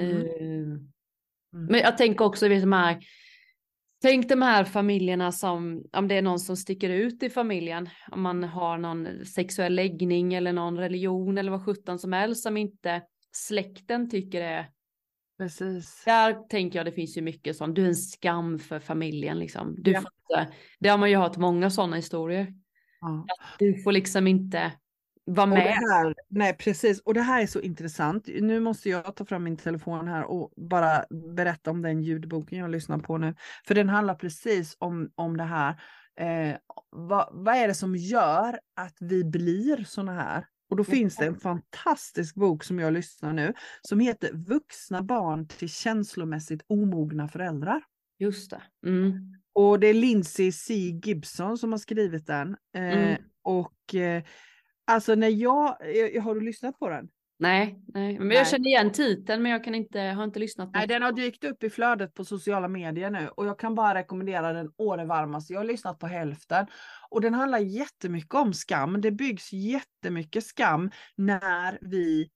[0.00, 0.78] Uh,
[1.56, 1.66] Mm.
[1.66, 2.98] Men jag tänker också, vet, de här,
[4.02, 8.22] tänk de här familjerna som, om det är någon som sticker ut i familjen, om
[8.22, 13.02] man har någon sexuell läggning eller någon religion eller vad sjutton som helst som inte
[13.36, 14.70] släkten tycker är
[15.38, 16.02] Precis.
[16.04, 19.74] Där tänker jag det finns ju mycket sånt, du är en skam för familjen liksom.
[19.78, 20.00] Du ja.
[20.00, 22.54] får inte, det har man ju hört många sådana historier.
[23.00, 23.26] Ja.
[23.58, 24.72] Du får liksom inte
[25.24, 25.62] vara med.
[25.62, 28.28] Här, nej precis, och det här är så intressant.
[28.40, 32.70] Nu måste jag ta fram min telefon här och bara berätta om den ljudboken jag
[32.70, 33.34] lyssnar på nu.
[33.66, 35.80] För den handlar precis om, om det här.
[36.20, 36.56] Eh,
[36.90, 40.44] vad, vad är det som gör att vi blir såna här?
[40.70, 43.52] Och då finns det en fantastisk bok som jag lyssnar nu
[43.82, 47.82] som heter Vuxna barn till känslomässigt omogna föräldrar.
[48.18, 48.62] Just det.
[48.86, 49.34] Mm.
[49.52, 50.74] Och det är Lindsay C.
[50.74, 52.56] Gibson som har skrivit den.
[52.76, 53.22] Eh, mm.
[53.42, 54.22] Och eh,
[54.88, 55.66] Alltså när jag,
[56.22, 57.08] har du lyssnat på den?
[57.38, 58.36] Nej, nej, men nej.
[58.36, 60.70] jag känner igen titeln men jag kan inte, har inte lyssnat.
[60.72, 63.94] Nej, den har dykt upp i flödet på sociala medier nu och jag kan bara
[63.94, 65.52] rekommendera den å det varmaste.
[65.52, 66.66] Jag har lyssnat på hälften
[67.10, 69.00] och den handlar jättemycket om skam.
[69.00, 72.30] Det byggs jättemycket skam när vi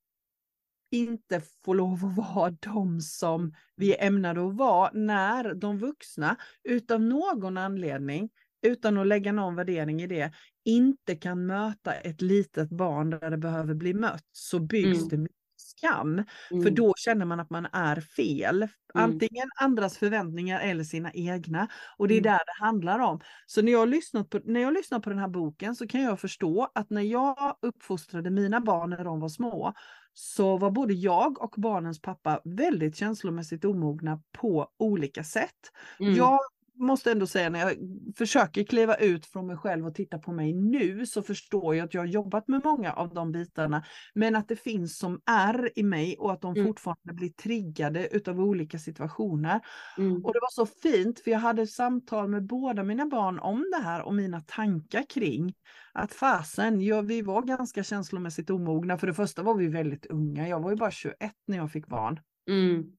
[0.91, 6.35] inte får lov att vara de som vi är ämnade att vara när de vuxna
[6.63, 8.29] utav någon anledning
[8.61, 10.31] utan att lägga någon värdering i det,
[10.65, 15.23] inte kan möta ett litet barn där det behöver bli mött så byggs mm.
[15.23, 16.23] det skam.
[16.51, 16.63] Mm.
[16.63, 18.55] För då känner man att man är fel.
[18.55, 18.69] Mm.
[18.93, 21.67] Antingen andras förväntningar eller sina egna.
[21.97, 22.31] Och det är mm.
[22.31, 23.19] där det handlar om.
[23.45, 26.19] Så när jag, lyssnat på, när jag lyssnar på den här boken så kan jag
[26.19, 29.73] förstå att när jag uppfostrade mina barn när de var små
[30.13, 35.71] så var både jag och barnens pappa väldigt känslomässigt omogna på olika sätt.
[35.99, 36.15] Mm.
[36.15, 36.39] Jag
[36.75, 37.75] måste ändå säga när jag
[38.17, 41.93] försöker kliva ut från mig själv och titta på mig nu så förstår jag att
[41.93, 43.83] jag har jobbat med många av de bitarna.
[44.13, 46.67] Men att det finns som är i mig och att de mm.
[46.67, 49.59] fortfarande blir triggade utav olika situationer.
[49.97, 50.25] Mm.
[50.25, 53.83] Och det var så fint för jag hade samtal med båda mina barn om det
[53.83, 55.53] här och mina tankar kring
[55.93, 58.97] att fasen, ja, vi var ganska känslomässigt omogna.
[58.97, 60.47] För det första var vi väldigt unga.
[60.47, 61.15] Jag var ju bara 21
[61.47, 62.19] när jag fick barn.
[62.49, 62.91] Mm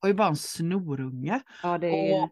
[0.00, 1.40] var ju bara en snorunge.
[1.62, 2.22] Ja, det är...
[2.22, 2.30] och,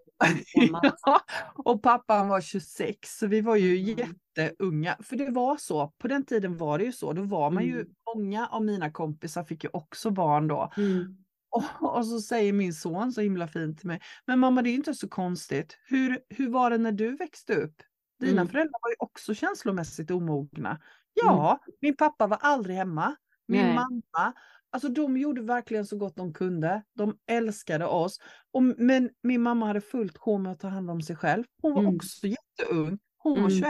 [1.70, 4.14] och pappan var 26, så vi var ju mm.
[4.36, 4.96] jätteunga.
[5.00, 7.12] För det var så, på den tiden var det ju så.
[7.12, 7.86] Då var man ju, mm.
[8.14, 10.72] många av mina kompisar fick ju också barn då.
[10.76, 11.16] Mm.
[11.54, 14.74] Och, och, så säger min son så himla fint till mig, men mamma det är
[14.74, 15.78] inte så konstigt.
[15.86, 17.82] Hur, hur var det när du växte upp?
[18.20, 18.48] Dina mm.
[18.48, 20.80] föräldrar var ju också känslomässigt omogna.
[21.14, 21.76] Ja, mm.
[21.80, 23.16] min pappa var aldrig hemma.
[23.46, 23.74] Min Nej.
[23.74, 24.32] mamma
[24.74, 26.82] Alltså de gjorde verkligen så gott de kunde.
[26.94, 28.18] De älskade oss.
[28.52, 31.44] Och, men min mamma hade fullt sjå med att ta hand om sig själv.
[31.62, 31.96] Hon var mm.
[31.96, 32.98] också jätteung.
[33.18, 33.42] Hon mm.
[33.42, 33.66] var 21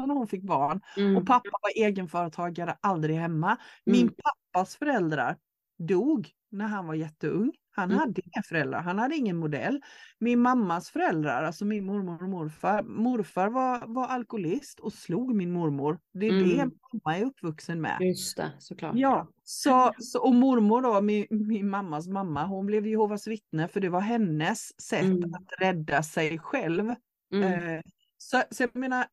[0.00, 0.80] år när hon fick barn.
[0.96, 1.16] Mm.
[1.16, 3.56] Och pappa var egenföretagare, aldrig hemma.
[3.84, 4.14] Min mm.
[4.14, 5.36] pappas föräldrar
[5.78, 7.52] dog när han var jätteung.
[7.76, 7.98] Han mm.
[7.98, 9.80] hade inga föräldrar, han hade ingen modell.
[10.18, 15.52] Min mammas föräldrar, alltså min mormor och morfar, morfar var, var alkoholist och slog min
[15.52, 15.98] mormor.
[16.12, 16.48] Det är mm.
[16.48, 16.56] det
[16.92, 17.96] mamma är uppvuxen med.
[18.00, 18.92] Just det, såklart.
[18.96, 23.80] Ja, så, så, och mormor då, min, min mammas mamma, hon blev Jehovas vittne för
[23.80, 25.34] det var hennes sätt mm.
[25.34, 26.94] att rädda sig själv.
[27.32, 27.52] Mm.
[27.52, 27.80] Eh,
[28.18, 29.06] så, så jag menar,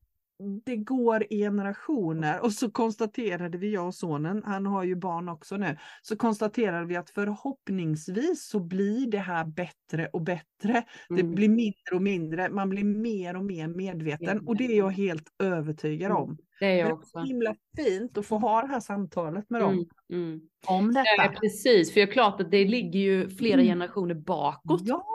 [0.65, 5.29] det går i generationer och så konstaterade vi, jag och sonen, han har ju barn
[5.29, 10.83] också nu, så konstaterade vi att förhoppningsvis så blir det här bättre och bättre.
[11.09, 11.15] Mm.
[11.15, 14.89] Det blir mindre och mindre, man blir mer och mer medveten och det är jag
[14.89, 16.23] helt övertygad mm.
[16.23, 16.37] om.
[16.59, 17.17] Det är jag också.
[17.17, 19.73] Det är himla fint att få ha det här samtalet med dem.
[19.73, 20.23] Mm.
[20.25, 20.41] mm.
[20.67, 21.05] Om detta.
[21.17, 23.65] Ja, precis, för det är klart att det ligger ju flera mm.
[23.65, 24.81] generationer bakåt.
[24.83, 25.09] Ja.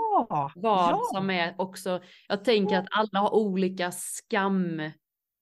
[0.55, 1.01] Vad ja.
[1.13, 4.83] som är också, jag tänker att alla har olika skam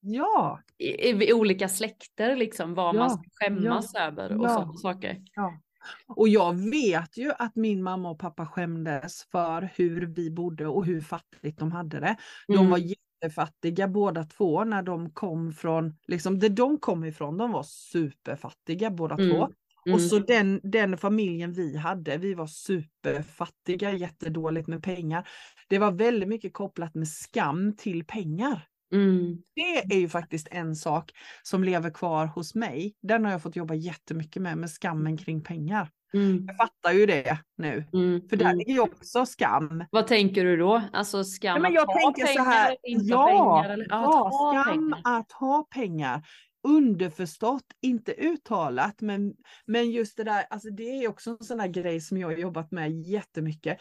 [0.07, 0.61] Ja.
[0.79, 2.99] I, i olika släkter liksom vad ja.
[2.99, 4.01] man ska skämmas ja.
[4.01, 4.49] över och ja.
[4.49, 5.23] sådana saker.
[5.35, 5.61] Ja.
[6.09, 10.85] Och jag vet ju att min mamma och pappa skämdes för hur vi bodde och
[10.85, 12.16] hur fattigt de hade det.
[12.47, 12.71] De mm.
[12.71, 17.62] var jättefattiga båda två när de kom från, liksom det de kom ifrån, de var
[17.62, 19.31] superfattiga båda mm.
[19.31, 19.49] två.
[19.87, 19.95] Mm.
[19.95, 25.29] Och så den, den familjen vi hade, vi var superfattiga, jättedåligt med pengar.
[25.69, 28.69] Det var väldigt mycket kopplat med skam till pengar.
[28.92, 29.42] Mm.
[29.55, 32.94] Det är ju faktiskt en sak som lever kvar hos mig.
[33.03, 35.90] Den har jag fått jobba jättemycket med, med skammen kring pengar.
[36.14, 36.44] Mm.
[36.46, 38.29] Jag fattar ju det nu, mm.
[38.29, 38.59] för där mm.
[38.59, 39.85] ligger ju också skam.
[39.90, 40.83] Vad tänker du då?
[40.92, 43.75] Alltså skam men jag att ha pengar så här, inte ja, pengar?
[43.75, 45.18] Eller, ja, skam pengar.
[45.18, 46.22] att ha pengar.
[46.68, 49.35] Underförstått, inte uttalat, men,
[49.66, 52.37] men just det där, alltså det är också en sån här grej som jag har
[52.37, 53.79] jobbat med jättemycket.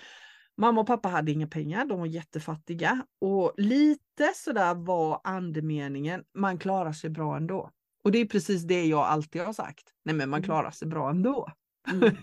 [0.58, 6.58] Mamma och pappa hade inga pengar, de var jättefattiga och lite sådär var andemeningen, man
[6.58, 7.72] klarar sig bra ändå.
[8.04, 10.46] Och det är precis det jag alltid har sagt, nej men man mm.
[10.46, 11.48] klarar sig bra ändå.
[11.92, 12.16] Mm.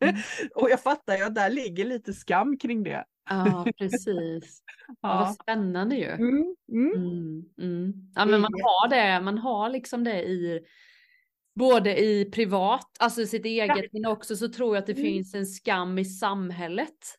[0.00, 0.16] Mm.
[0.54, 3.04] och jag fattar ju att där ligger lite skam kring det.
[3.30, 4.62] Ja, precis.
[5.00, 5.08] ja.
[5.18, 6.10] Vad spännande ju.
[6.10, 6.56] Mm.
[6.72, 6.92] Mm.
[6.92, 7.44] mm.
[7.60, 7.92] Mm.
[8.14, 10.60] Ja, men man har det, man har liksom det i
[11.54, 15.46] både i privat, alltså sitt eget, men också så tror jag att det finns en
[15.46, 17.18] skam i samhället.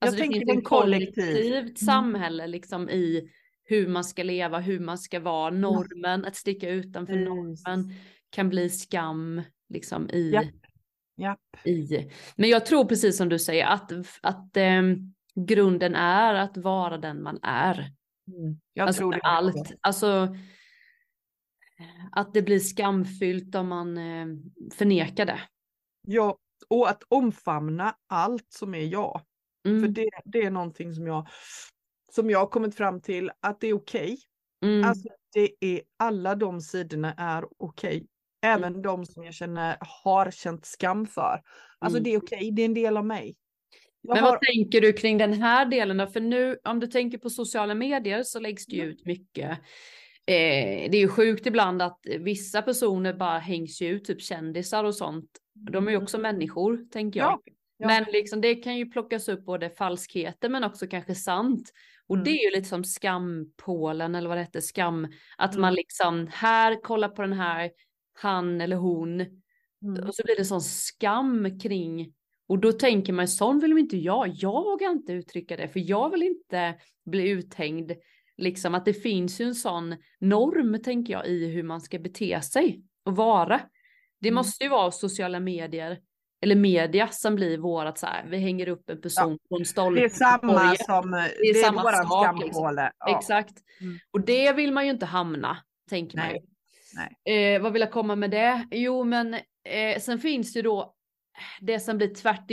[0.00, 1.76] Alltså jag det finns ett kollektivt mm.
[1.76, 3.30] samhälle liksom i
[3.64, 7.24] hur man ska leva, hur man ska vara, normen, att sticka utanför mm.
[7.24, 7.94] normen
[8.30, 10.44] kan bli skam liksom i, Japp.
[11.16, 11.66] Japp.
[11.66, 12.10] i.
[12.36, 14.82] Men jag tror precis som du säger att, att eh,
[15.34, 17.74] grunden är att vara den man är.
[18.28, 18.60] Mm.
[18.72, 19.20] Jag alltså tror det.
[19.22, 20.36] Allt, alltså
[22.12, 24.26] att det blir skamfyllt om man eh,
[24.72, 25.40] förnekar det.
[26.06, 29.20] Ja, och att omfamna allt som är jag.
[29.68, 29.80] Mm.
[29.80, 31.28] För det, det är någonting som jag,
[32.12, 34.02] som jag har kommit fram till att det är okej.
[34.02, 34.16] Okay.
[34.72, 34.88] Mm.
[34.88, 37.96] Alltså det är, alla de sidorna är okej.
[37.96, 38.06] Okay.
[38.42, 38.82] Även mm.
[38.82, 41.42] de som jag känner har känt skam för.
[41.78, 42.04] Alltså mm.
[42.04, 42.50] det är okej, okay.
[42.50, 43.36] det är en del av mig.
[44.02, 44.30] Jag Men har...
[44.30, 46.06] vad tänker du kring den här delen då?
[46.06, 48.92] För nu om du tänker på sociala medier så läggs det ju mm.
[48.92, 49.50] ut mycket.
[50.26, 54.94] Eh, det är ju sjukt ibland att vissa personer bara hängs ut, typ kändisar och
[54.94, 55.30] sånt.
[55.70, 56.34] De är ju också mm.
[56.34, 57.40] människor, tänker jag.
[57.46, 57.52] Ja.
[57.80, 57.86] Ja.
[57.86, 61.72] Men liksom det kan ju plockas upp både falskheter men också kanske sant.
[62.06, 62.24] Och mm.
[62.24, 65.08] det är ju lite som skampålen eller vad det heter, skam.
[65.38, 65.60] Att mm.
[65.60, 67.70] man liksom, här, kolla på den här,
[68.12, 69.26] han eller hon
[69.82, 70.08] Mm.
[70.08, 72.12] Och så blir det sån skam kring
[72.48, 74.28] och då tänker man, sån vill inte jag.
[74.28, 77.92] Jag vågar inte uttrycka det, för jag vill inte bli uthängd.
[78.36, 82.40] Liksom att det finns ju en sån norm, tänker jag, i hur man ska bete
[82.40, 83.60] sig och vara.
[84.20, 84.34] Det mm.
[84.34, 85.98] måste ju vara sociala medier
[86.42, 88.26] eller media som blir vårat så här.
[88.28, 89.48] Vi hänger upp en person ja.
[89.48, 90.00] på en stolpe.
[90.00, 92.44] Det är samma som, det är, det är samma sak.
[92.44, 92.90] Liksom.
[92.98, 93.18] Ja.
[93.18, 93.54] Exakt.
[93.80, 93.98] Mm.
[94.10, 96.26] Och det vill man ju inte hamna, tänker Nej.
[96.26, 96.40] man ju.
[97.24, 97.54] Nej.
[97.54, 98.68] Eh, vad vill jag komma med det?
[98.70, 100.94] Jo, men eh, sen finns ju då
[101.60, 102.50] det som blir tvärt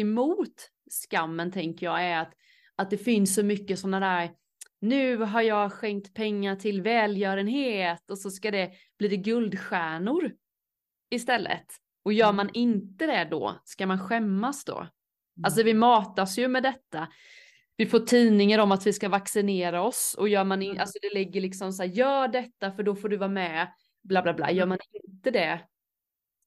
[0.89, 2.33] skammen tänker jag är att,
[2.75, 4.31] att det finns så mycket sådana där
[4.79, 10.31] nu har jag skänkt pengar till välgörenhet och så ska det bli det guldstjärnor
[11.09, 11.65] istället.
[12.07, 12.35] Och gör mm.
[12.35, 14.77] man inte det då, ska man skämmas då?
[14.77, 14.89] Mm.
[15.43, 17.07] Alltså vi matas ju med detta.
[17.77, 20.81] Vi får tidningar om att vi ska vaccinera oss och gör man in, mm.
[20.81, 23.71] alltså det ligger liksom så här, gör detta för då får du vara med,
[24.03, 24.51] bla bla bla.
[24.51, 25.59] Gör man inte det,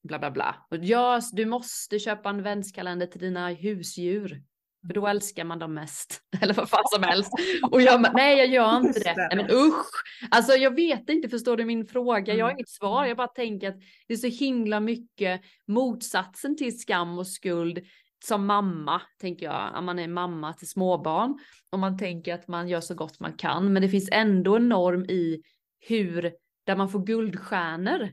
[0.03, 0.65] bla bla bla.
[0.69, 4.43] Och ja, du måste köpa en vänskalender till dina husdjur.
[4.87, 6.21] För då älskar man dem mest.
[6.41, 7.31] Eller vad fan som helst.
[7.71, 9.15] Och jag, nej jag gör inte det.
[9.17, 10.03] Nej, men usch.
[10.31, 12.33] Alltså jag vet inte, förstår du min fråga?
[12.33, 12.57] Jag har mm.
[12.57, 13.05] inget svar.
[13.05, 17.79] Jag bara tänker att det är så himla mycket motsatsen till skam och skuld.
[18.25, 21.39] Som mamma, tänker jag, om man är mamma till småbarn.
[21.69, 23.73] Och man tänker att man gör så gott man kan.
[23.73, 25.43] Men det finns ändå en norm i
[25.79, 26.31] hur,
[26.63, 28.09] där man får guldstjärnor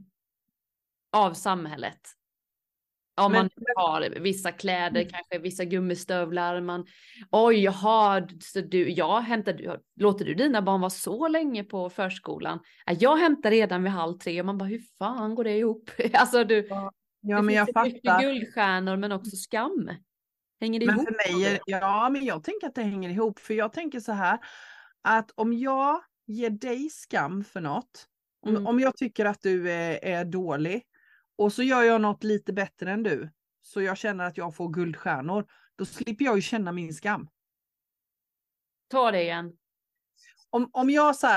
[1.13, 2.18] av samhället.
[3.19, 5.13] Om men, man har vissa kläder, mm.
[5.13, 6.87] kanske vissa gummistövlar, man
[7.31, 12.59] oj jaha, så du, jag hämtar, låter du dina barn vara så länge på förskolan?
[12.99, 15.91] Jag hämtar redan vid halv tre och man bara hur fan går det ihop?
[16.13, 18.21] alltså du, ja, ja men jag fattar.
[18.21, 19.91] guldstjärnor men också skam.
[20.61, 21.09] Hänger det men ihop?
[21.09, 24.39] För mig, ja men jag tänker att det hänger ihop för jag tänker så här
[25.03, 28.07] att om jag ger dig skam för något,
[28.43, 28.67] om, mm.
[28.67, 30.83] om jag tycker att du är, är dålig
[31.39, 33.31] och så gör jag något lite bättre än du,
[33.63, 35.47] så jag känner att jag får guldstjärnor,
[35.77, 37.29] då slipper jag ju känna min skam.
[38.91, 39.53] Ta det igen.
[40.51, 41.29] Om, om jag så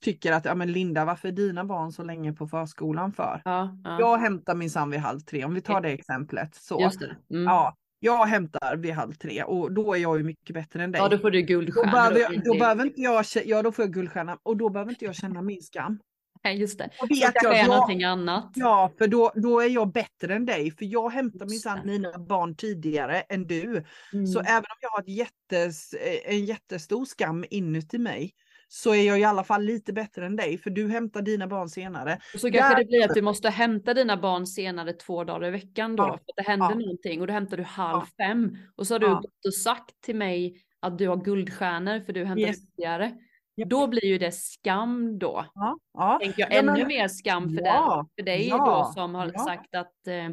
[0.00, 3.42] tycker att, ja men Linda, varför är dina barn så länge på förskolan för?
[3.44, 4.00] Ja, ja.
[4.00, 6.54] Jag hämtar min sam vid halv tre, om vi tar det exemplet.
[6.54, 6.90] Så.
[7.30, 7.44] Mm.
[7.44, 11.02] Ja, jag hämtar vid halv tre och då är jag ju mycket bättre än dig.
[11.02, 11.90] Ja, då får du guldstjärna.
[11.90, 14.90] Då behöver, jag, då behöver inte jag, ja då får jag guldstjärna och då behöver
[14.92, 15.98] inte jag känna min skam.
[16.54, 16.90] Just det.
[17.00, 18.52] Och vet jag, är någonting annat.
[18.54, 20.70] Ja, för då, då är jag bättre än dig.
[20.70, 23.84] För jag hämtar minsann mina barn tidigare än du.
[24.12, 24.26] Mm.
[24.26, 28.34] Så även om jag har ett jättes, en jättestor skam inuti mig
[28.68, 31.68] så är jag i alla fall lite bättre än dig, för du hämtar dina barn
[31.68, 32.18] senare.
[32.34, 32.76] Så kanske Där...
[32.76, 36.08] det blir att du måste hämta dina barn senare två dagar i veckan då, ja.
[36.08, 36.74] för att det händer ja.
[36.74, 38.24] någonting och då hämtar du halv ja.
[38.26, 39.14] fem och så har du ja.
[39.14, 42.70] gått och sagt till mig att du har guldstjärnor för du hämtar yes.
[42.70, 43.12] tidigare.
[43.56, 45.46] Då blir ju det skam då.
[45.54, 46.18] Ja, ja.
[46.22, 49.30] Tänker jag, ännu men, mer skam för, ja, den, för dig ja, då som har
[49.34, 49.44] ja.
[49.44, 50.28] sagt att eh,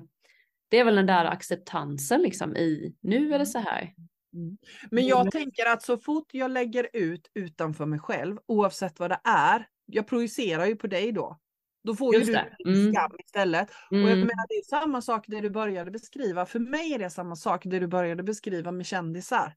[0.70, 3.94] det är väl den där acceptansen liksom i nu är det så här.
[4.34, 4.58] Mm.
[4.92, 5.32] Men jag mm.
[5.32, 10.08] tänker att så fort jag lägger ut utanför mig själv, oavsett vad det är, jag
[10.08, 11.38] projicerar ju på dig då.
[11.84, 12.94] Då får Just ju du mm.
[12.94, 13.72] skam istället.
[13.92, 14.04] Mm.
[14.04, 14.28] Och jag mm.
[14.28, 16.46] menar det är samma sak det du började beskriva.
[16.46, 19.56] För mig är det samma sak det du började beskriva med kändisar.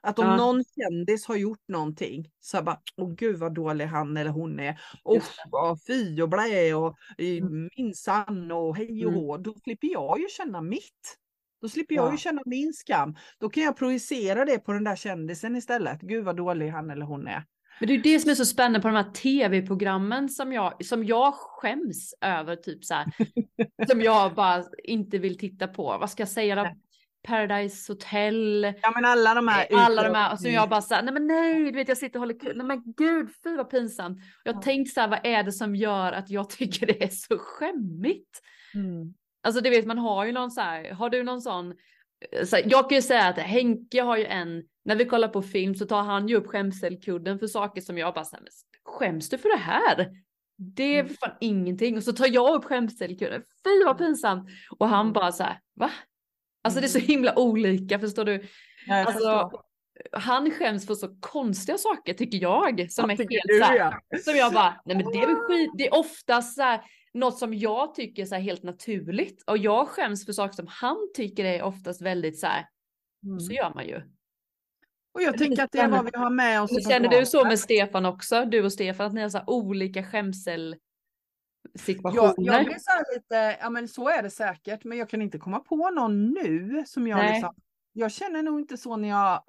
[0.00, 0.36] Att om ja.
[0.36, 4.80] någon kändis har gjort någonting så bara, åh gud vad dålig han eller hon är.
[5.02, 7.68] Och vad fy och blä och mm.
[7.76, 9.24] minsann och hej och mm.
[9.24, 9.36] hå.
[9.36, 11.18] Då slipper jag ju känna mitt.
[11.62, 12.12] Då slipper jag ja.
[12.12, 13.16] ju känna min skam.
[13.38, 16.00] Då kan jag projicera det på den där kändisen istället.
[16.00, 17.44] Gud vad dålig han eller hon är.
[17.80, 21.04] Men det är det som är så spännande på de här tv-programmen som jag, som
[21.04, 23.06] jag skäms över, typ så här,
[23.88, 25.82] som jag bara inte vill titta på.
[26.00, 26.74] Vad ska jag säga?
[27.24, 28.74] Paradise Hotel.
[28.82, 29.66] Ja men alla de här.
[29.72, 30.32] Alla de här.
[30.32, 32.56] Och så jag bara såhär, nej men nej, du vet jag sitter och håller kul.
[32.56, 34.18] Nej men gud, fy vad pinsamt.
[34.44, 34.60] Jag ja.
[34.60, 38.40] tänkte så här, vad är det som gör att jag tycker det är så skämmigt?
[38.74, 39.14] Mm.
[39.42, 41.74] Alltså det vet man har ju någon så här, har du någon sån,
[42.32, 45.28] eh, så här, jag kan ju säga att Henke har ju en, när vi kollar
[45.28, 48.44] på film så tar han ju upp skämselkudden för saker som jag bara såhär,
[48.84, 50.10] skäms du för det här?
[50.56, 51.14] Det är mm.
[51.14, 51.96] fan ingenting.
[51.96, 54.48] Och så tar jag upp skämselkudden, fy vad pinsamt.
[54.78, 55.12] Och han mm.
[55.12, 55.90] bara så här, va?
[56.64, 57.08] Alltså det är så mm.
[57.08, 58.44] himla olika, förstår du?
[58.86, 59.62] Ja, alltså, förstår.
[60.12, 62.92] Han skäms för så konstiga saker tycker jag.
[62.92, 64.18] Som är helt du, så här, ja.
[64.18, 65.70] Som jag bara, nej men det är väl skit.
[65.78, 66.80] Det är oftast så här,
[67.14, 69.44] något som jag tycker är helt naturligt.
[69.46, 72.66] Och jag skäms för saker som han tycker är oftast väldigt så här,
[73.26, 73.40] mm.
[73.40, 74.02] så gör man ju.
[75.14, 76.88] Och jag tänker att det är vad vi har med oss.
[76.88, 78.44] Känner du så med Stefan också?
[78.44, 80.76] Du och Stefan, att ni har så olika skämsel
[81.74, 82.34] situationer.
[82.36, 85.38] Jag, jag blir så lite, ja men så är det säkert, men jag kan inte
[85.38, 87.54] komma på någon nu som jag liksom,
[87.92, 89.44] jag känner nog inte så när jag,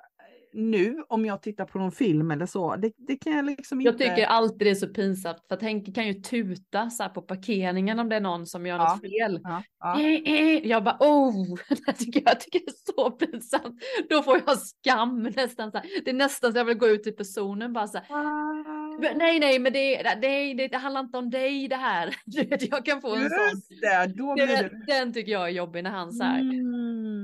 [0.55, 4.03] nu om jag tittar på någon film eller så, det, det kan jag liksom inte.
[4.03, 7.21] Jag tycker alltid det är så pinsamt för Henke kan ju tuta så här på
[7.21, 8.93] parkeringen om det är någon som gör ja.
[8.93, 9.39] något fel.
[9.43, 9.63] Ja.
[9.79, 10.01] Ja.
[10.01, 10.67] Eh, eh.
[10.67, 13.83] Jag bara oh, det tycker jag, jag tycker det är så pinsamt.
[14.09, 15.71] Då får jag skam nästan.
[15.71, 15.87] Så här.
[16.05, 18.05] Det är nästan så jag vill gå ut till personen bara så här.
[18.09, 19.15] Ah.
[19.15, 22.15] Nej, nej, men det, det, det, det handlar inte om dig det här.
[22.69, 23.61] Jag kan få en Just sån.
[23.81, 24.83] Det, då blir det...
[24.87, 26.39] Den tycker jag är jobbig när han så här.
[26.41, 27.14] Mm.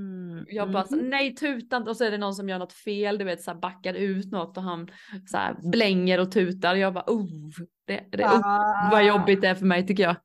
[0.47, 1.09] Jag bara så, mm.
[1.09, 3.59] nej tutan och så är det någon som gör något fel, du vet så här
[3.59, 4.87] backar ut något och han
[5.25, 6.75] så här blänger och tutar.
[6.75, 7.29] Jag bara oh,
[7.87, 8.89] det, det, ah.
[8.91, 10.15] vad jobbigt det är för mig tycker jag.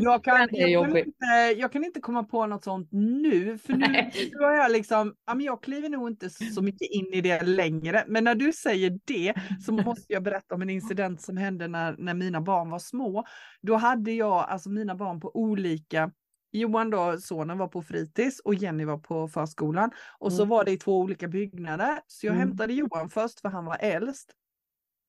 [0.00, 4.10] Jag kan, jag, kan inte, jag kan inte komma på något sånt nu, för nu,
[4.32, 7.42] nu har jag liksom, ja, men jag kliver nog inte så mycket in i det
[7.42, 8.04] längre.
[8.08, 9.34] Men när du säger det
[9.66, 13.24] så måste jag berätta om en incident som hände när, när mina barn var små.
[13.62, 16.10] Då hade jag alltså mina barn på olika
[16.50, 19.90] Johan då, sonen var på fritids och Jenny var på förskolan.
[20.18, 20.48] Och så mm.
[20.48, 22.00] var det i två olika byggnader.
[22.06, 22.48] Så jag mm.
[22.48, 24.32] hämtade Johan först för han var äldst.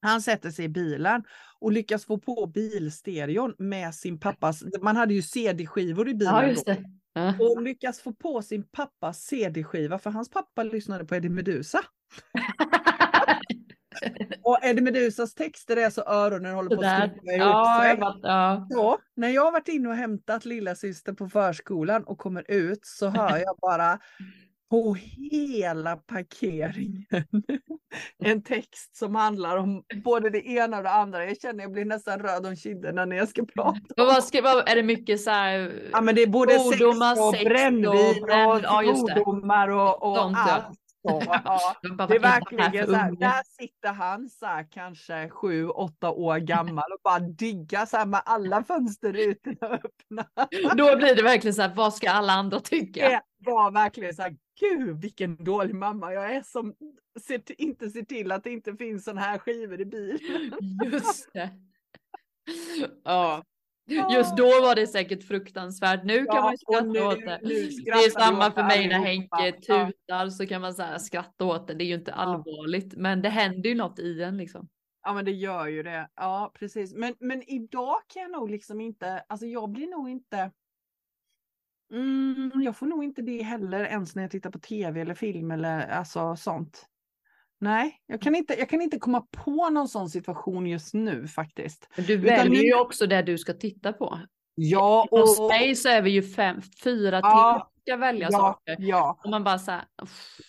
[0.02, 1.24] Han sätter sig i bilen
[1.60, 6.76] och lyckas få på bilstereon med sin pappas, man hade ju CD-skivor i bilen ja.
[7.14, 7.34] Ja.
[7.40, 11.80] Och lyckas få på sin pappas CD-skiva för hans pappa lyssnade på Eddie Meduza.
[14.44, 17.98] och Eddie Medusas texter är så öronen håller på att skriva ihop ja, sig.
[18.24, 18.68] Ja.
[18.72, 22.86] Så, när jag har varit inne och hämtat lilla syster på förskolan och kommer ut
[22.86, 24.00] så hör jag bara
[24.70, 24.98] på
[25.32, 27.06] hela parkeringen
[28.24, 31.26] en text som handlar om både det ena och det andra.
[31.26, 33.80] Jag känner jag blir nästan röd om kinderna när jag ska prata.
[33.98, 35.90] Men vad ska, vad, är det mycket så här?
[35.92, 40.80] Ja men det är både sex och brännvin och, och ja, svordomar och, och allt.
[41.04, 41.76] Ja.
[42.08, 46.92] Det är verkligen så här, där sitter han så här, kanske sju, åtta år gammal
[46.92, 50.26] och bara diggar så här med alla fönsterrutorna öppna.
[50.76, 53.10] Då blir det verkligen så här, vad ska alla andra tycka?
[53.10, 56.74] Det var verkligen så här, gud vilken dålig mamma jag är som
[57.28, 60.20] ser, inte ser till att det inte finns sådana här skivor i bilen.
[60.92, 61.50] Just det.
[63.04, 63.44] Ja,
[64.14, 66.04] Just då var det säkert fruktansvärt.
[66.04, 67.40] Nu ja, kan man skratta åt det.
[67.86, 71.74] Det är samma för mig när Henke tutar så kan man så skratta åt det.
[71.74, 74.70] Det är ju inte allvarligt, men det händer ju något i en liksom.
[75.04, 76.10] Ja, men det gör ju det.
[76.16, 76.94] Ja, precis.
[76.94, 80.52] Men, men idag kan jag nog liksom inte, alltså jag blir nog inte
[81.92, 85.52] Mm, jag får nog inte det heller ens när jag tittar på tv eller film
[85.52, 86.89] eller alltså sånt.
[87.62, 91.88] Nej, jag kan, inte, jag kan inte komma på någon sån situation just nu faktiskt.
[91.96, 94.20] du väljer ju också det du ska titta på.
[94.56, 95.48] Ja, och...
[95.48, 98.76] Mig så är vi ju fem, fyra ja, till ska välja ja, saker.
[98.80, 99.20] Ja.
[99.24, 99.84] Och man bara så här,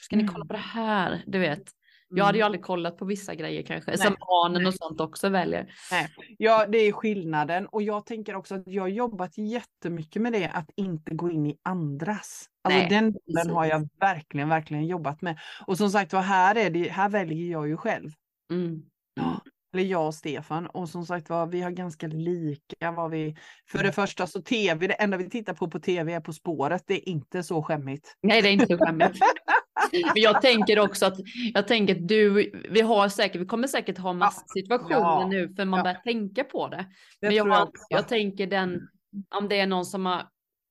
[0.00, 1.22] ska ni kolla på det här?
[1.26, 1.62] Du vet.
[2.10, 2.46] Jag hade ju mm.
[2.46, 3.98] aldrig kollat på vissa grejer kanske, Nej.
[3.98, 5.74] som barnen och sånt också väljer.
[5.90, 6.08] Nej.
[6.38, 10.48] Ja, det är skillnaden och jag tänker också att jag har jobbat jättemycket med det,
[10.48, 12.46] att inte gå in i andras.
[12.64, 15.38] Alltså Nej, den delen har jag verkligen, verkligen jobbat med.
[15.66, 18.10] Och som sagt var, här, är det, här väljer jag ju själv.
[18.52, 18.82] Mm.
[19.14, 19.40] Ja.
[19.72, 20.66] Eller jag och Stefan.
[20.66, 23.36] Och som sagt var, vi har ganska lika vad vi...
[23.70, 23.92] För det mm.
[23.92, 26.82] första så tv, det enda vi tittar på på tv är På spåret.
[26.86, 28.16] Det är inte så skämmigt.
[28.22, 29.18] Nej, det är inte så skämmigt.
[29.92, 31.16] Men jag tänker också att
[31.54, 35.54] jag tänker att du, vi har säkert, vi kommer säkert ha massa situationer ja, nu
[35.54, 35.84] för man ja.
[35.84, 36.76] börjar tänka på det.
[36.76, 36.86] det
[37.26, 38.88] Men jag, jag, jag, tänker den,
[39.34, 40.26] om det är någon som har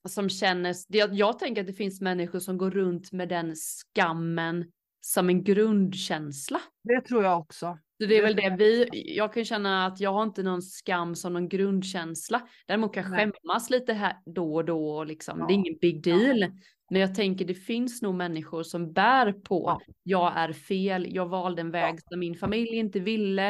[0.08, 4.72] som känner, jag, jag tänker att det finns människor som går runt med den skammen
[5.02, 6.62] som en grundkänsla.
[6.84, 7.78] Det tror jag också.
[8.08, 8.88] Det är väl det vi,
[9.18, 12.48] jag kan känna att jag har inte någon skam som någon grundkänsla.
[12.68, 15.40] Däremot kan jag skämmas lite här då och då liksom.
[15.40, 15.48] Ja.
[15.48, 16.40] Det är ingen big deal.
[16.40, 16.48] Ja.
[16.90, 19.94] Men jag tänker det finns nog människor som bär på, ja.
[20.04, 23.50] jag är fel, jag valde en väg som min familj inte ville.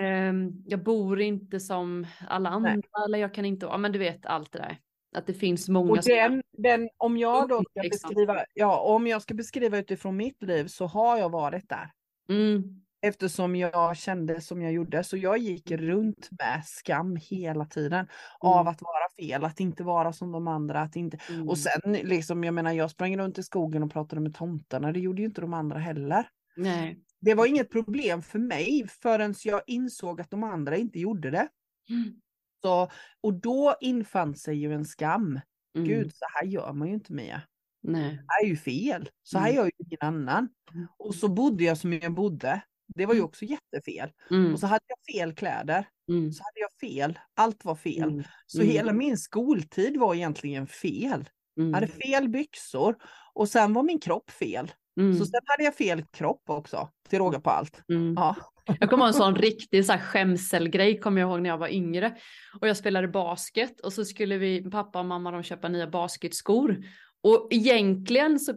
[0.00, 0.34] Eh,
[0.66, 2.82] jag bor inte som alla andra Nej.
[3.06, 4.78] eller jag kan inte, ja men du vet allt det där.
[5.16, 5.90] Att det finns många.
[5.90, 8.08] Och den, den, om jag då ska liksom.
[8.08, 11.90] beskriva, ja om jag ska beskriva utifrån mitt liv så har jag varit där.
[12.28, 12.79] Mm.
[13.02, 15.04] Eftersom jag kände som jag gjorde.
[15.04, 17.98] Så jag gick runt med skam hela tiden.
[17.98, 18.08] Mm.
[18.38, 20.80] Av att vara fel, att inte vara som de andra.
[20.80, 21.18] Att inte...
[21.28, 21.48] Mm.
[21.48, 24.92] Och sen liksom, jag menar jag sprang runt i skogen och pratade med tomtarna.
[24.92, 26.28] Det gjorde ju inte de andra heller.
[26.56, 27.00] Nej.
[27.20, 31.48] Det var inget problem för mig förrän jag insåg att de andra inte gjorde det.
[31.88, 32.20] Mm.
[32.62, 32.90] Så,
[33.20, 35.40] och då infann sig ju en skam.
[35.76, 35.88] Mm.
[35.88, 37.42] Gud, så här gör man ju inte Mia.
[37.82, 38.02] Nej.
[38.02, 39.08] Det här är ju fel.
[39.22, 39.56] Så här mm.
[39.56, 40.48] gör ju ingen annan.
[40.74, 40.86] Mm.
[40.98, 42.62] Och så bodde jag som jag bodde.
[42.94, 43.28] Det var ju mm.
[43.28, 44.10] också jättefel.
[44.30, 44.52] Mm.
[44.52, 45.88] Och så hade jag fel kläder.
[46.08, 46.32] Mm.
[46.32, 47.18] Så hade jag fel.
[47.34, 48.08] Allt var fel.
[48.08, 48.24] Mm.
[48.46, 51.28] Så hela min skoltid var egentligen fel.
[51.54, 52.96] Jag hade fel byxor.
[53.34, 54.72] Och sen var min kropp fel.
[55.18, 56.88] Så sen hade jag fel kropp också.
[57.08, 57.82] Till råga på allt.
[58.16, 58.36] Ja.
[58.80, 61.68] Jag kommer ihåg en sån riktig så här skämselgrej kommer jag ihåg när jag var
[61.68, 62.16] yngre.
[62.60, 66.84] Och jag spelade basket och så skulle vi, pappa och mamma de köpa nya basketskor.
[67.22, 68.54] Och egentligen så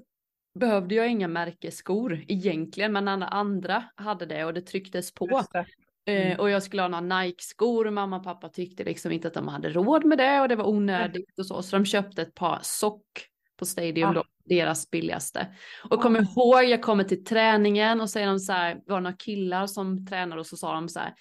[0.54, 5.44] behövde jag inga märkesskor egentligen, men alla andra hade det och det trycktes på.
[5.54, 5.66] Det.
[6.06, 6.40] Eh, mm.
[6.40, 9.48] och jag skulle ha några Nike-skor och mamma och pappa tyckte liksom inte att de
[9.48, 11.62] hade råd med det och det var onödigt och så.
[11.62, 13.28] Så de köpte ett par sock
[13.60, 14.14] på Stadium, ah.
[14.14, 15.48] då, deras billigaste.
[15.90, 16.02] Och ah.
[16.02, 20.06] kommer ihåg, jag kommer till träningen och säger de så här, var några killar som
[20.06, 21.14] tränade och så sa de så här,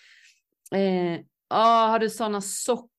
[0.75, 2.92] eh, ah, har du sådana sock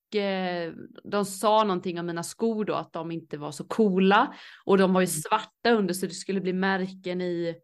[1.04, 4.34] de sa någonting om mina skor då, att de inte var så coola.
[4.66, 5.08] Och de var ju mm.
[5.08, 7.56] svarta under så det skulle bli märken i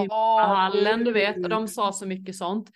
[0.00, 1.36] gympahallen, du vet.
[1.36, 2.70] Och de sa så mycket sånt.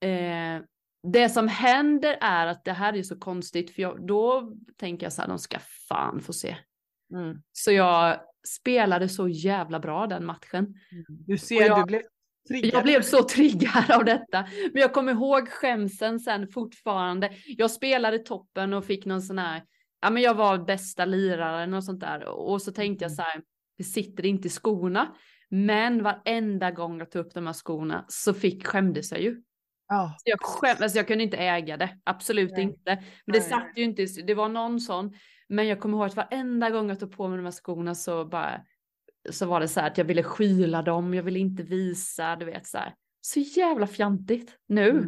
[0.00, 0.64] Eh,
[1.12, 5.12] det som händer är att det här är så konstigt, för jag, då tänker jag
[5.12, 6.56] så här, de ska fan få se.
[7.14, 7.42] Mm.
[7.52, 10.64] Så jag spelade så jävla bra den matchen.
[10.92, 11.04] Mm.
[11.08, 12.02] Du ser, jag, du blev
[12.48, 12.74] triggad.
[12.74, 14.46] Jag blev så triggad av detta.
[14.72, 17.30] Men jag kommer ihåg skämsen sen fortfarande.
[17.46, 19.62] Jag spelade toppen och fick någon sån här,
[20.00, 22.24] ja men jag var bästa liraren och sånt där.
[22.28, 23.16] Och så tänkte jag mm.
[23.16, 23.42] så här,
[23.78, 25.14] det sitter inte i skorna.
[25.48, 29.42] Men varenda gång jag tog upp de här skorna så fick, skämdes jag ju.
[29.92, 30.10] Oh.
[30.24, 32.62] Jag, skäm, alltså jag kunde inte äga det, absolut Nej.
[32.62, 32.94] inte.
[33.26, 33.48] Men det Nej.
[33.48, 35.12] satt ju inte, det var någon sån.
[35.48, 38.24] Men jag kommer ihåg att varenda gång jag tog på mig de här skorna så
[38.24, 38.60] bara,
[39.30, 42.44] så var det så här att jag ville skyla dem, jag ville inte visa, du
[42.44, 42.94] vet så här.
[43.20, 44.90] Så jävla fjantigt nu.
[44.90, 44.98] Mm.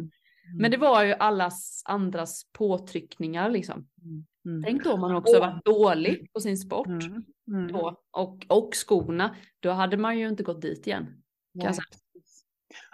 [0.45, 0.57] Mm.
[0.57, 3.87] Men det var ju allas andras påtryckningar liksom.
[4.03, 4.25] Mm.
[4.45, 4.63] mm.
[4.63, 6.87] Tänk då om man också varit dålig på sin sport.
[6.87, 7.23] Mm.
[7.47, 7.67] mm.
[7.67, 11.23] Då, och, och skorna, då hade man ju inte gått dit igen.
[11.51, 11.85] Jag säga.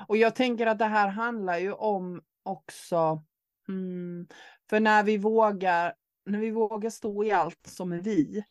[0.08, 3.24] Och jag tänker att det här handlar ju om också,
[3.68, 4.28] mm,
[4.70, 5.94] för när vi vågar,
[6.26, 8.44] när vi vågar stå i allt som är vi,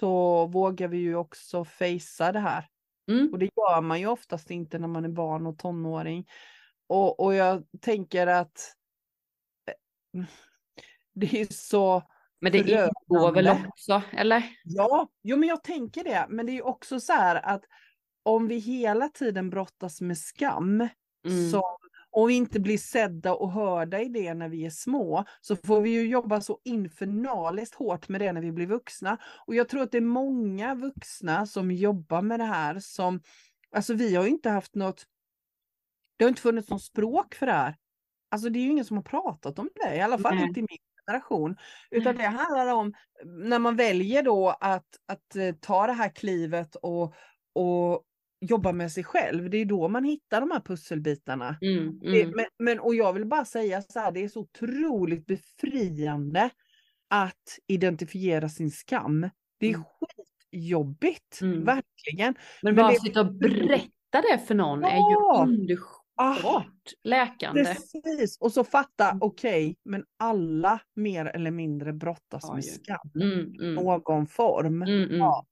[0.00, 2.68] så vågar vi ju också fejsa det här.
[3.10, 3.32] Mm.
[3.32, 6.28] Och det gör man ju oftast inte när man är barn och tonåring.
[6.86, 8.74] Och, och jag tänker att
[9.66, 10.24] eh,
[11.14, 12.02] det är så
[12.40, 14.42] men det ingår väl också, eller?
[14.64, 16.26] Ja, jo men jag tänker det.
[16.28, 17.64] Men det är också så här att
[18.22, 20.88] om vi hela tiden brottas med skam,
[21.26, 21.50] mm.
[21.50, 21.76] som,
[22.26, 25.90] vi inte blir sedda och hörda i det när vi är små, så får vi
[25.90, 29.18] ju jobba så infernaliskt hårt med det när vi blir vuxna.
[29.46, 33.20] Och jag tror att det är många vuxna som jobbar med det här som,
[33.72, 35.06] alltså vi har ju inte haft något,
[36.16, 37.76] det har inte funnits något språk för det här.
[38.30, 40.44] Alltså det är ju ingen som har pratat om det, i alla fall Nej.
[40.44, 41.56] inte i min generation.
[41.90, 42.94] Utan det handlar om
[43.24, 47.14] när man väljer då att, att eh, ta det här klivet och,
[47.52, 48.04] och,
[48.40, 49.50] jobba med sig själv.
[49.50, 51.58] Det är då man hittar de här pusselbitarna.
[51.60, 51.98] Mm, mm.
[52.00, 56.50] Det, men, men, och jag vill bara säga så här, det är så otroligt befriande
[57.08, 59.30] att identifiera sin skam.
[59.58, 59.84] Det är mm.
[60.50, 61.64] skitjobbigt, mm.
[61.64, 62.34] verkligen.
[62.62, 63.00] Men, men bara det...
[63.00, 64.88] sitta och berätta det för någon ja.
[64.88, 66.62] är ju underbart ah,
[67.04, 67.64] läkande.
[67.64, 69.18] Precis, och så fatta, mm.
[69.22, 73.10] okej, okay, men alla mer eller mindre brottas ja, med skam.
[73.14, 73.74] Mm, mm.
[73.74, 74.84] Någon form.
[75.10, 75.46] Ja.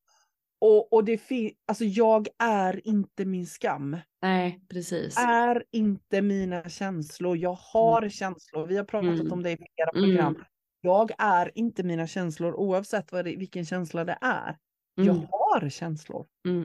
[0.59, 1.21] Och, och det
[1.67, 3.97] alltså jag är inte min skam.
[4.23, 5.19] Nej, precis.
[5.19, 7.37] Är inte mina känslor.
[7.37, 8.11] Jag har mm.
[8.11, 8.67] känslor.
[8.67, 9.33] Vi har pratat mm.
[9.33, 10.35] om det i flera program.
[10.35, 10.47] Mm.
[10.81, 14.59] Jag är inte mina känslor oavsett vad det, vilken känsla det är.
[14.95, 15.27] Jag mm.
[15.31, 16.27] har känslor.
[16.49, 16.63] Mm,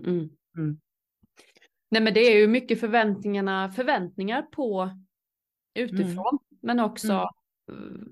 [0.58, 0.80] mm.
[1.92, 4.90] Nej men det är ju mycket förväntningarna, förväntningar på
[5.74, 6.40] utifrån.
[6.62, 7.30] Men också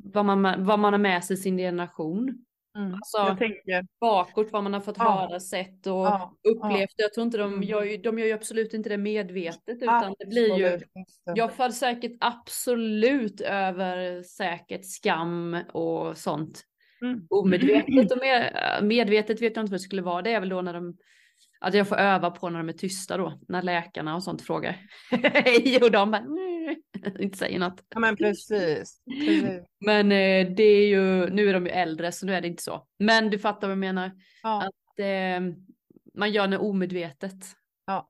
[0.03, 2.45] vad, man, vad man har med sig sin generation.
[2.79, 3.85] Mm, alltså, jag tänker...
[4.01, 5.03] bakåt vad man har fått ja.
[5.03, 6.93] höra, sett och ja, upplevt.
[6.95, 7.03] Ja.
[7.03, 7.63] Jag tror inte de mm.
[7.63, 10.79] gör, ju, de gör ju absolut inte det medvetet utan det blir ju,
[11.35, 16.63] jag fall säkert absolut över säkert skam och sånt.
[17.01, 17.27] Mm.
[17.29, 18.53] Omedvetet och med,
[18.83, 20.21] medvetet vet jag inte vad det skulle vara.
[20.21, 20.97] Det är väl då när de
[21.59, 24.77] att jag får öva på när de är tysta då, när läkarna och sånt frågar.
[25.11, 26.25] Hej och de bara,
[27.19, 27.83] inte säger något.
[27.89, 29.01] Ja men precis.
[29.19, 29.63] precis.
[29.85, 32.63] Men eh, det är ju, nu är de ju äldre så nu är det inte
[32.63, 32.87] så.
[32.99, 34.11] Men du fattar vad jag menar.
[34.43, 34.63] Ja.
[34.63, 35.55] Att eh,
[36.13, 37.45] man gör det omedvetet.
[37.85, 38.09] Ja.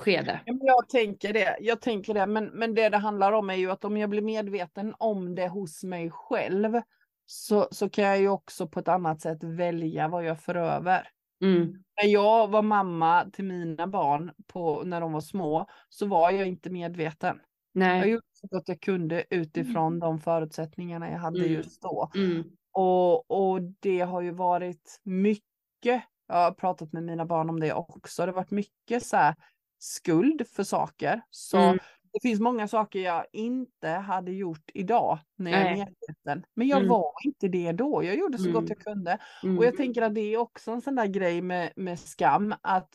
[0.00, 0.40] Sker det.
[0.44, 2.26] Ja, jag tänker det, jag tänker det.
[2.26, 5.48] Men, men det det handlar om är ju att om jag blir medveten om det
[5.48, 6.80] hos mig själv
[7.26, 11.08] så, så kan jag ju också på ett annat sätt välja vad jag för över.
[11.40, 11.84] Mm.
[12.02, 16.48] När jag var mamma till mina barn på, när de var små så var jag
[16.48, 17.40] inte medveten.
[17.72, 17.98] Nej.
[17.98, 19.98] Jag gjorde så gott jag kunde utifrån mm.
[19.98, 21.52] de förutsättningarna jag hade mm.
[21.52, 22.10] just då.
[22.14, 22.44] Mm.
[22.72, 27.72] Och, och det har ju varit mycket, jag har pratat med mina barn om det
[27.72, 29.34] också, det har varit mycket så här,
[29.78, 31.20] skuld för saker.
[31.30, 31.78] Så mm.
[32.14, 36.44] Det finns många saker jag inte hade gjort idag när jag är medveten.
[36.54, 36.88] Men jag mm.
[36.88, 38.04] var inte det då.
[38.04, 38.52] Jag gjorde så mm.
[38.52, 39.18] gott jag kunde.
[39.42, 39.58] Mm.
[39.58, 42.88] Och jag tänker att det är också en sån där grej med, med skam, att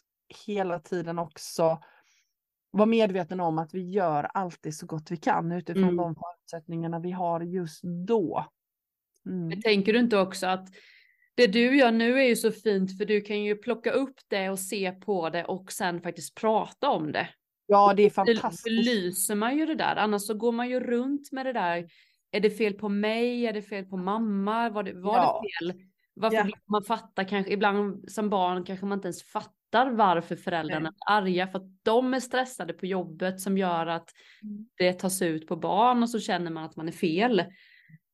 [0.45, 1.79] hela tiden också
[2.71, 5.97] vara medveten om att vi gör alltid så gott vi kan utifrån mm.
[5.97, 8.45] de förutsättningarna vi har just då.
[9.25, 9.61] Mm.
[9.61, 10.67] Tänker du inte också att
[11.35, 14.49] det du gör nu är ju så fint för du kan ju plocka upp det
[14.49, 17.29] och se på det och sen faktiskt prata om det.
[17.71, 18.63] Ja, det är fantastiskt.
[18.63, 21.87] Belyser man ju det där, annars så går man ju runt med det där.
[22.31, 23.45] Är det fel på mig?
[23.45, 24.69] Är det fel på mamma?
[24.69, 25.41] Var det, var ja.
[25.43, 25.81] det fel?
[26.13, 26.49] Varför ja.
[26.65, 31.47] man fattar kanske, ibland som barn kanske man inte ens fattar varför föräldrarna är arga
[31.47, 34.09] för att de är stressade på jobbet som gör att
[34.43, 34.67] mm.
[34.77, 37.43] det tas ut på barn och så känner man att man är fel.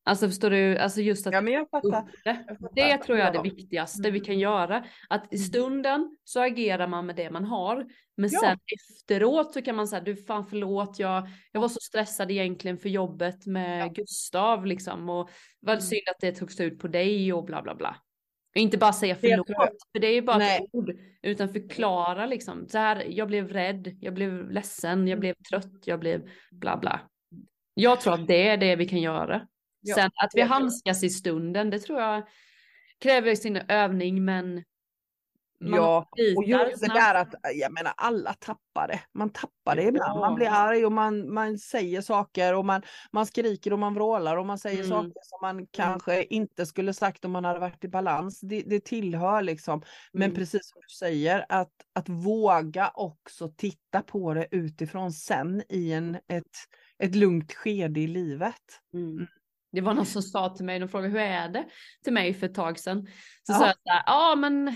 [0.08, 2.06] Alltså förstår du, alltså just att ja, men jag fattar.
[2.24, 2.76] Det, jag fattar.
[2.76, 4.14] det tror jag är det viktigaste mm.
[4.14, 4.86] vi kan göra.
[5.10, 5.48] Att i mm.
[5.48, 7.86] stunden så agerar man med det man har.
[8.18, 8.40] Men ja.
[8.40, 12.78] sen efteråt så kan man säga, du fan förlåt, jag, jag var så stressad egentligen
[12.78, 13.88] för jobbet med ja.
[13.88, 15.10] Gustav liksom.
[15.10, 15.30] Och
[15.60, 15.82] vad mm.
[15.82, 17.96] synd att det togs ut på dig och bla bla bla.
[18.56, 19.48] Och inte bara säga förlåt,
[19.92, 20.58] för det är ju bara Nej.
[20.58, 20.92] ett ord.
[21.22, 26.00] Utan förklara liksom, så här, jag blev rädd, jag blev ledsen, jag blev trött, jag
[26.00, 27.02] blev bla bla.
[27.74, 29.48] Jag tror att det är det vi kan göra.
[29.88, 32.24] Ja, Sen att vi handskas i stunden, det tror jag
[33.00, 34.64] kräver sin övning, men
[35.60, 39.02] Ja, och just det där att, jag menar alla tappar det.
[39.14, 40.20] Man tappar det ibland.
[40.20, 42.82] Man blir arg och man, man säger saker och man,
[43.12, 44.90] man skriker och man vrålar och man säger mm.
[44.90, 45.68] saker som man mm.
[45.72, 48.40] kanske inte skulle sagt om man hade varit i balans.
[48.40, 49.82] Det, det tillhör liksom.
[50.14, 50.36] Men mm.
[50.36, 56.16] precis som du säger, att, att våga också titta på det utifrån sen i en,
[56.16, 56.44] ett,
[57.00, 58.82] ett lugnt skede i livet.
[59.80, 59.84] Mm.
[59.84, 59.84] mm.
[59.84, 61.66] Det var någon som sa till mig, de frågade hur är det
[62.04, 63.08] till mig för ett tag sedan.
[63.44, 63.58] Så ja.
[63.58, 64.76] sa jag så här, ja men,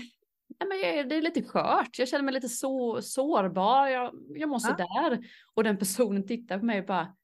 [0.58, 4.60] ja, men det är lite skört, jag känner mig lite så, sårbar, jag, jag mår
[4.62, 4.68] ja.
[4.68, 5.26] sådär.
[5.54, 7.14] Och den personen tittar på mig och bara,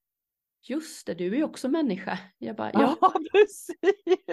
[0.69, 2.19] just det, du är ju också människa.
[2.39, 3.77] Jag bara, ja, ja precis.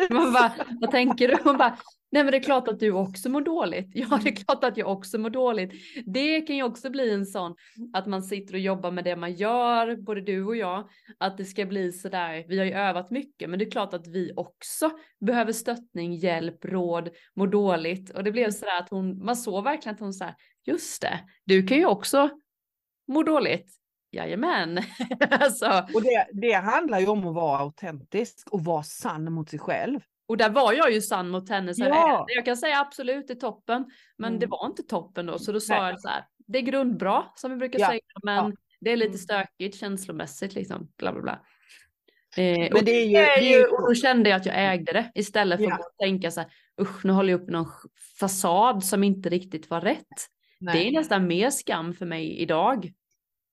[0.10, 1.38] Man bara, vad tänker du?
[1.44, 1.78] Hon bara,
[2.12, 3.92] nej men det är klart att du också mår dåligt.
[3.94, 5.72] Ja, det är klart att jag också mår dåligt.
[6.06, 7.56] Det kan ju också bli en sån
[7.94, 11.46] att man sitter och jobbar med det man gör, både du och jag, att det
[11.46, 12.46] ska bli så där.
[12.48, 16.66] Vi har ju övat mycket, men det är klart att vi också behöver stöttning, hjälp,
[16.66, 18.10] råd, mår dåligt.
[18.10, 20.34] Och det blev så där att hon, man såg verkligen att hon sa,
[20.66, 22.30] just det, du kan ju också
[23.08, 23.83] må dåligt.
[24.14, 24.80] Jajamän.
[25.30, 25.88] alltså.
[25.94, 30.00] Och det, det handlar ju om att vara autentisk och vara sann mot sig själv.
[30.28, 31.74] Och där var jag ju sann mot henne.
[31.74, 32.26] Så ja.
[32.28, 33.86] Jag kan säga absolut det är toppen,
[34.18, 34.40] men mm.
[34.40, 35.40] det var inte toppen då.
[35.40, 35.92] Så då sa Nej.
[35.92, 37.88] jag så här, det är grundbra som vi brukar ja.
[37.88, 38.52] säga, men ja.
[38.82, 39.18] det är lite mm.
[39.18, 40.92] stökigt känslomässigt liksom.
[40.98, 41.40] Bla bla bla.
[42.38, 44.94] Eh, men det är ju, det är ju, och då kände jag att jag ägde
[44.94, 45.76] det istället för ja.
[45.76, 46.50] att tänka så här,
[46.82, 47.68] usch nu håller jag upp någon
[48.20, 50.28] fasad som inte riktigt var rätt.
[50.60, 50.74] Nej.
[50.74, 52.92] Det är nästan mer skam för mig idag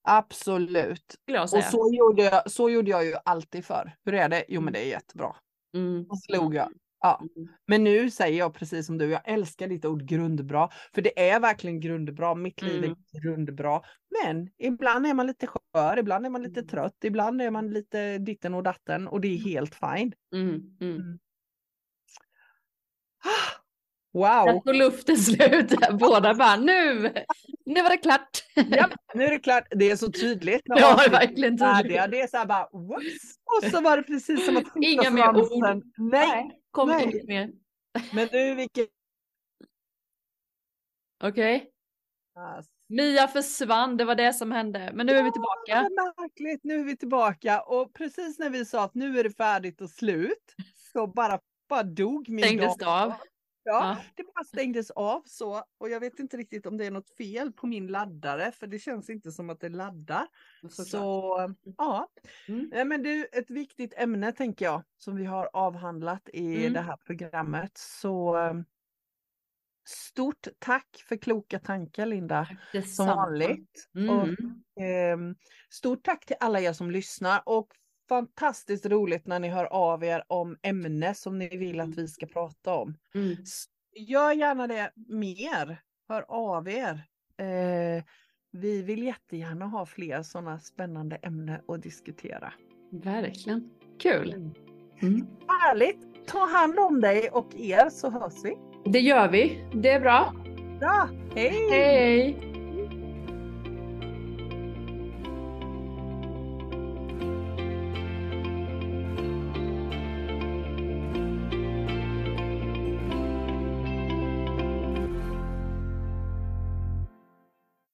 [0.03, 1.15] Absolut.
[1.43, 3.97] Och så gjorde, jag, så gjorde jag ju alltid för.
[4.05, 4.45] Hur är det?
[4.49, 5.37] Jo men det är jättebra.
[5.75, 6.07] Mm.
[6.09, 6.73] Och slog jag.
[7.01, 7.23] Ja.
[7.37, 7.49] Mm.
[7.67, 10.69] Men nu säger jag precis som du, jag älskar ditt ord grundbra.
[10.95, 12.91] För det är verkligen grundbra, mitt liv mm.
[12.91, 13.83] är grundbra.
[14.23, 16.69] Men ibland är man lite skör, ibland är man lite mm.
[16.69, 19.45] trött, ibland är man lite ditten och datten och det är mm.
[19.45, 20.13] helt fine.
[20.35, 20.77] Mm.
[20.81, 21.19] Mm.
[24.13, 24.47] Wow!
[24.47, 25.75] Där tog luften slut.
[26.01, 27.13] Båda bara nu,
[27.67, 28.45] nu var det klart.
[28.55, 29.67] Ja, nu är det klart.
[29.71, 30.63] Det är så tydligt.
[30.65, 31.97] Ja, det är verkligen tydligt.
[31.97, 33.39] Ja, det är så här bara whoops.
[33.45, 35.85] Och så var det precis som att Inga mer ord.
[35.97, 37.05] Nej, kom nej.
[37.05, 37.51] inget mer.
[38.13, 38.89] Men nu vilket...
[41.25, 41.57] Okej.
[41.57, 41.69] Okay.
[42.37, 42.71] Alltså.
[42.89, 44.91] Mia försvann, det var det som hände.
[44.95, 45.67] Men nu är vi tillbaka.
[45.67, 45.89] Ja,
[46.19, 47.61] märkligt, nu är vi tillbaka.
[47.61, 50.55] Och precis när vi sa att nu är det färdigt och slut
[50.93, 53.15] så bara, bara dog min Stängdes det av.
[53.63, 57.11] Ja, det bara stängdes av så och jag vet inte riktigt om det är något
[57.11, 60.27] fel på min laddare för det känns inte som att det laddar.
[60.71, 62.09] Så, så ja,
[62.49, 62.89] mm.
[62.89, 66.73] men det är ett viktigt ämne tänker jag som vi har avhandlat i mm.
[66.73, 67.79] det här programmet.
[67.79, 68.37] Så
[69.85, 72.49] Stort tack för kloka tankar Linda,
[72.87, 73.89] som vanligt.
[73.95, 74.11] Mm.
[74.11, 75.19] Och, eh,
[75.71, 77.69] stort tack till alla er som lyssnar och
[78.11, 81.97] fantastiskt roligt när ni hör av er om ämne som ni vill att mm.
[81.97, 82.97] vi ska prata om.
[83.15, 83.37] Mm.
[83.95, 85.77] Gör gärna det mer.
[86.09, 87.03] Hör av er.
[87.39, 88.05] Eh,
[88.53, 92.53] vi vill jättegärna ha fler sådana spännande ämnen att diskutera.
[92.91, 93.71] Verkligen.
[93.99, 94.33] Kul.
[94.33, 94.53] Mm.
[95.03, 95.27] mm.
[95.49, 96.27] Härligt.
[96.27, 98.57] Ta hand om dig och er så hörs vi.
[98.85, 99.69] Det gör vi.
[99.75, 100.35] Det är bra.
[100.81, 101.09] Bra.
[101.35, 101.69] Hej.
[101.71, 102.50] Hej.